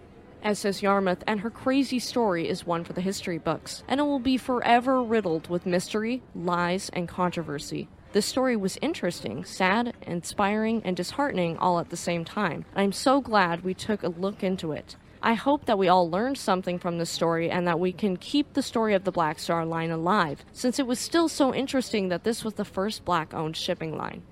SS 0.45 0.83
Yarmouth 0.83 1.25
and 1.27 1.41
her 1.41 1.51
crazy 1.51 1.99
story 1.99 2.47
is 2.49 2.67
one 2.67 2.85
for 2.85 2.93
the 2.93 3.01
history 3.01 3.39
books, 3.39 3.83
and 3.89 3.99
it 3.99 4.05
will 4.05 4.19
be 4.19 4.37
forever 4.37 5.03
riddled 5.03 5.49
with 5.49 5.65
mystery, 5.65 6.23
lies, 6.35 6.91
and 6.93 7.09
controversy. 7.09 7.89
This 8.13 8.27
story 8.27 8.55
was 8.55 8.79
interesting, 8.83 9.45
sad, 9.45 9.95
inspiring, 10.03 10.83
and 10.85 10.97
disheartening 10.97 11.57
all 11.57 11.81
at 11.81 11.89
the 11.89 11.97
same 11.97 12.25
time. 12.25 12.65
I'm 12.77 12.93
so 12.93 13.21
glad 13.21 13.65
we 13.65 13.75
took 13.75 14.03
a 14.03 14.09
look 14.09 14.45
into 14.45 14.73
it. 14.73 14.97
I 15.23 15.33
hope 15.33 15.65
that 15.65 15.79
we 15.79 15.89
all 15.89 16.11
learned 16.11 16.37
something 16.37 16.79
from 16.79 16.99
this 16.99 17.09
story 17.09 17.51
and 17.51 17.67
that 17.67 17.81
we 17.81 17.93
can 17.93 18.19
keep 18.19 18.53
the 18.53 18.63
story 18.63 18.93
of 18.93 19.05
the 19.05 19.11
Black 19.11 19.39
Star 19.39 19.65
Line 19.65 19.91
alive, 19.91 20.45
since 20.53 20.79
it 20.79 20.87
was 20.87 20.99
still 20.99 21.29
so 21.29 21.55
interesting 21.55 22.11
that 22.11 22.25
this 22.25 22.45
was 22.45 22.55
the 22.55 22.65
first 22.67 23.07
black 23.07 23.33
owned 23.33 23.57
shipping 23.57 23.97
line. 23.97 24.23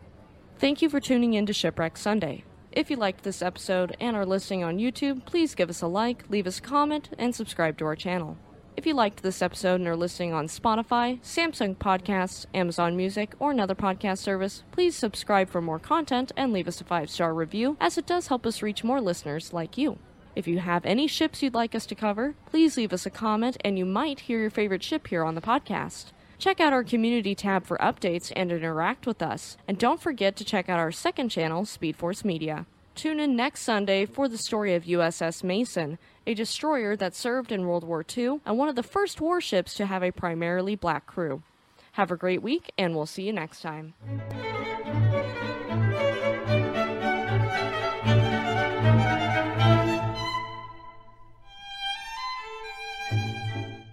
Thank 0.58 0.82
you 0.82 0.90
for 0.90 1.00
tuning 1.00 1.32
in 1.32 1.46
to 1.46 1.54
Shipwreck 1.54 1.96
Sunday. 1.96 2.44
If 2.72 2.90
you 2.90 2.96
liked 2.96 3.22
this 3.22 3.42
episode 3.42 3.94
and 4.00 4.16
are 4.16 4.24
listening 4.24 4.64
on 4.64 4.78
YouTube, 4.78 5.26
please 5.26 5.54
give 5.54 5.68
us 5.68 5.82
a 5.82 5.86
like, 5.86 6.24
leave 6.30 6.46
us 6.46 6.58
a 6.58 6.62
comment, 6.62 7.10
and 7.18 7.34
subscribe 7.34 7.76
to 7.76 7.84
our 7.84 7.94
channel. 7.94 8.38
If 8.78 8.86
you 8.86 8.94
liked 8.94 9.22
this 9.22 9.42
episode 9.42 9.80
and 9.80 9.86
are 9.86 9.96
listening 9.96 10.32
on 10.32 10.46
Spotify, 10.46 11.20
Samsung 11.20 11.76
Podcasts, 11.76 12.46
Amazon 12.54 12.96
Music, 12.96 13.34
or 13.38 13.50
another 13.50 13.74
podcast 13.74 14.18
service, 14.18 14.62
please 14.72 14.96
subscribe 14.96 15.50
for 15.50 15.60
more 15.60 15.78
content 15.78 16.32
and 16.34 16.50
leave 16.50 16.66
us 16.66 16.80
a 16.80 16.84
five 16.84 17.10
star 17.10 17.34
review, 17.34 17.76
as 17.78 17.98
it 17.98 18.06
does 18.06 18.28
help 18.28 18.46
us 18.46 18.62
reach 18.62 18.82
more 18.82 19.02
listeners 19.02 19.52
like 19.52 19.76
you. 19.76 19.98
If 20.34 20.48
you 20.48 20.60
have 20.60 20.86
any 20.86 21.06
ships 21.06 21.42
you'd 21.42 21.52
like 21.52 21.74
us 21.74 21.84
to 21.86 21.94
cover, 21.94 22.36
please 22.46 22.78
leave 22.78 22.94
us 22.94 23.04
a 23.04 23.10
comment 23.10 23.58
and 23.62 23.78
you 23.78 23.84
might 23.84 24.20
hear 24.20 24.40
your 24.40 24.48
favorite 24.48 24.82
ship 24.82 25.08
here 25.08 25.24
on 25.24 25.34
the 25.34 25.42
podcast. 25.42 26.12
Check 26.42 26.58
out 26.58 26.72
our 26.72 26.82
community 26.82 27.36
tab 27.36 27.64
for 27.64 27.78
updates 27.78 28.32
and 28.34 28.50
interact 28.50 29.06
with 29.06 29.22
us. 29.22 29.56
And 29.68 29.78
don't 29.78 30.00
forget 30.00 30.34
to 30.34 30.44
check 30.44 30.68
out 30.68 30.80
our 30.80 30.90
second 30.90 31.28
channel, 31.28 31.64
Speed 31.64 31.94
Force 31.94 32.24
Media. 32.24 32.66
Tune 32.96 33.20
in 33.20 33.36
next 33.36 33.60
Sunday 33.60 34.06
for 34.06 34.26
the 34.26 34.36
story 34.36 34.74
of 34.74 34.82
USS 34.82 35.44
Mason, 35.44 36.00
a 36.26 36.34
destroyer 36.34 36.96
that 36.96 37.14
served 37.14 37.52
in 37.52 37.68
World 37.68 37.84
War 37.84 38.04
II 38.18 38.40
and 38.44 38.58
one 38.58 38.68
of 38.68 38.74
the 38.74 38.82
first 38.82 39.20
warships 39.20 39.74
to 39.74 39.86
have 39.86 40.02
a 40.02 40.10
primarily 40.10 40.74
black 40.74 41.06
crew. 41.06 41.44
Have 41.92 42.10
a 42.10 42.16
great 42.16 42.42
week, 42.42 42.72
and 42.76 42.96
we'll 42.96 43.06
see 43.06 43.22
you 43.22 43.32
next 43.32 43.60
time. 43.60 43.94